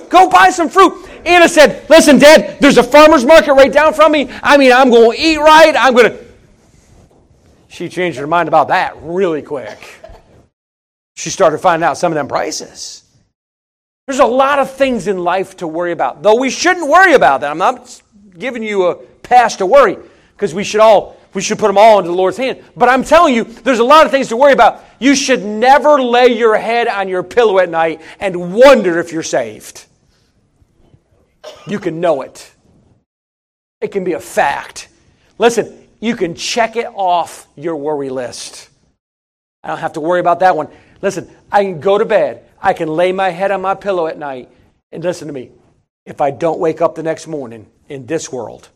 Go 0.08 0.28
buy 0.28 0.50
some 0.50 0.68
fruit. 0.68 1.08
Anna 1.24 1.48
said, 1.48 1.88
Listen, 1.88 2.18
Dad, 2.18 2.58
there's 2.60 2.78
a 2.78 2.82
farmer's 2.82 3.24
market 3.24 3.52
right 3.54 3.72
down 3.72 3.94
from 3.94 4.12
me. 4.12 4.28
I 4.42 4.56
mean, 4.56 4.72
I'm 4.72 4.90
going 4.90 5.16
to 5.16 5.22
eat 5.22 5.38
right. 5.38 5.74
I'm 5.76 5.94
going 5.94 6.12
to 6.12 6.30
she 7.70 7.88
changed 7.88 8.18
her 8.18 8.26
mind 8.26 8.48
about 8.48 8.68
that 8.68 8.96
really 9.00 9.42
quick. 9.42 10.00
She 11.14 11.30
started 11.30 11.58
finding 11.58 11.86
out 11.86 11.96
some 11.96 12.10
of 12.10 12.16
them 12.16 12.26
prices. 12.26 13.04
There's 14.06 14.18
a 14.18 14.26
lot 14.26 14.58
of 14.58 14.72
things 14.72 15.06
in 15.06 15.22
life 15.22 15.58
to 15.58 15.68
worry 15.68 15.92
about, 15.92 16.20
though 16.22 16.34
we 16.34 16.50
shouldn't 16.50 16.88
worry 16.88 17.14
about 17.14 17.42
them. 17.42 17.52
I'm 17.52 17.58
not 17.58 18.02
giving 18.36 18.64
you 18.64 18.88
a 18.88 18.96
pass 18.96 19.54
to 19.56 19.66
worry 19.66 19.96
because 20.32 20.52
we 20.52 20.64
should 20.64 20.80
all 20.80 21.16
we 21.32 21.40
should 21.40 21.58
put 21.58 21.68
them 21.68 21.78
all 21.78 21.98
into 21.98 22.10
the 22.10 22.16
Lord's 22.16 22.36
hand. 22.36 22.62
But 22.76 22.88
I'm 22.88 23.04
telling 23.04 23.34
you, 23.34 23.44
there's 23.44 23.78
a 23.78 23.84
lot 23.84 24.04
of 24.04 24.10
things 24.10 24.28
to 24.28 24.36
worry 24.36 24.52
about. 24.52 24.84
You 24.98 25.14
should 25.14 25.44
never 25.44 26.00
lay 26.00 26.28
your 26.28 26.56
head 26.56 26.88
on 26.88 27.08
your 27.08 27.22
pillow 27.22 27.58
at 27.58 27.68
night 27.68 28.00
and 28.18 28.54
wonder 28.54 28.98
if 28.98 29.12
you're 29.12 29.22
saved. 29.22 29.86
You 31.66 31.78
can 31.78 32.00
know 32.00 32.22
it. 32.22 32.52
It 33.80 33.88
can 33.92 34.04
be 34.04 34.12
a 34.12 34.20
fact. 34.20 34.88
Listen, 35.38 35.88
you 36.00 36.16
can 36.16 36.34
check 36.34 36.76
it 36.76 36.86
off 36.86 37.46
your 37.56 37.76
worry 37.76 38.10
list. 38.10 38.68
I 39.62 39.68
don't 39.68 39.78
have 39.78 39.94
to 39.94 40.00
worry 40.00 40.20
about 40.20 40.40
that 40.40 40.56
one. 40.56 40.68
Listen, 41.02 41.30
I 41.50 41.62
can 41.64 41.80
go 41.80 41.96
to 41.98 42.04
bed. 42.04 42.46
I 42.60 42.72
can 42.72 42.88
lay 42.88 43.12
my 43.12 43.30
head 43.30 43.50
on 43.50 43.62
my 43.62 43.74
pillow 43.74 44.06
at 44.06 44.18
night. 44.18 44.50
And 44.92 45.02
listen 45.04 45.28
to 45.28 45.34
me 45.34 45.50
if 46.04 46.20
I 46.20 46.30
don't 46.30 46.58
wake 46.58 46.80
up 46.80 46.94
the 46.94 47.02
next 47.02 47.26
morning 47.26 47.66
in 47.88 48.06
this 48.06 48.32
world, 48.32 48.68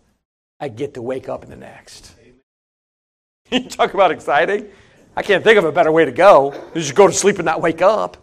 I 0.61 0.69
get 0.69 0.95
to 0.95 1.03
wake 1.03 1.29
up 1.29 1.43
in 1.43 1.51
the 1.51 1.57
next. 1.57 2.14
you 3.63 3.69
talk 3.69 3.95
about 3.95 4.11
exciting. 4.11 4.69
I 5.17 5.23
can't 5.23 5.45
think 5.45 5.59
of 5.59 5.65
a 5.65 5.73
better 5.73 5.93
way 5.93 6.05
to 6.05 6.13
go. 6.13 6.61
Just 6.75 6.95
go 6.95 7.07
to 7.07 7.13
sleep 7.13 7.37
and 7.37 7.45
not 7.45 7.63
wake 7.63 7.83
up. 7.83 8.17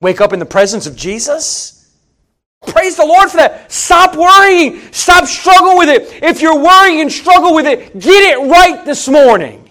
Wake 0.00 0.20
up 0.20 0.32
in 0.32 0.38
the 0.38 0.46
presence 0.46 0.86
of 0.86 0.94
Jesus. 0.96 1.76
Praise 2.66 2.96
the 2.96 3.06
Lord 3.06 3.30
for 3.30 3.38
that. 3.38 3.72
Stop 3.72 4.16
worrying. 4.16 4.80
Stop 4.92 5.26
struggling 5.26 5.78
with 5.78 5.88
it. 5.88 6.22
If 6.22 6.42
you're 6.42 6.62
worrying 6.62 7.00
and 7.00 7.10
struggle 7.10 7.54
with 7.54 7.66
it, 7.66 7.98
get 7.98 8.38
it 8.38 8.50
right 8.50 8.84
this 8.84 9.08
morning. 9.08 9.66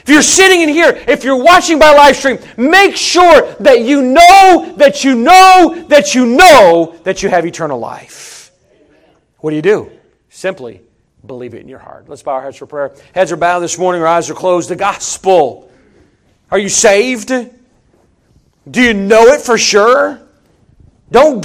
If 0.00 0.08
you're 0.08 0.22
sitting 0.22 0.62
in 0.62 0.68
here, 0.68 1.02
if 1.08 1.24
you're 1.24 1.42
watching 1.42 1.78
by 1.78 1.92
live 1.92 2.16
stream, 2.16 2.38
make 2.56 2.96
sure 2.96 3.54
that 3.60 3.82
you 3.82 4.02
know 4.02 4.74
that 4.76 5.04
you 5.04 5.14
know 5.14 5.86
that 5.88 6.14
you 6.14 6.26
know 6.26 6.98
that 7.04 7.22
you 7.22 7.28
have 7.28 7.46
eternal 7.46 7.78
life. 7.78 8.50
What 9.38 9.50
do 9.50 9.56
you 9.56 9.62
do? 9.62 9.90
Simply 10.28 10.82
believe 11.26 11.54
it 11.54 11.60
in 11.60 11.68
your 11.68 11.78
heart. 11.78 12.08
Let's 12.08 12.22
bow 12.22 12.32
our 12.32 12.42
heads 12.42 12.56
for 12.56 12.66
prayer. 12.66 12.94
Heads 13.14 13.32
are 13.32 13.36
bowed 13.36 13.60
this 13.60 13.78
morning, 13.78 14.02
our 14.02 14.08
eyes 14.08 14.30
are 14.30 14.34
closed. 14.34 14.68
The 14.68 14.76
gospel. 14.76 15.70
Are 16.50 16.58
you 16.58 16.68
saved? 16.68 17.28
Do 17.28 18.82
you 18.82 18.94
know 18.94 19.24
it 19.26 19.40
for 19.40 19.58
sure? 19.58 20.20
Don't 21.10 21.40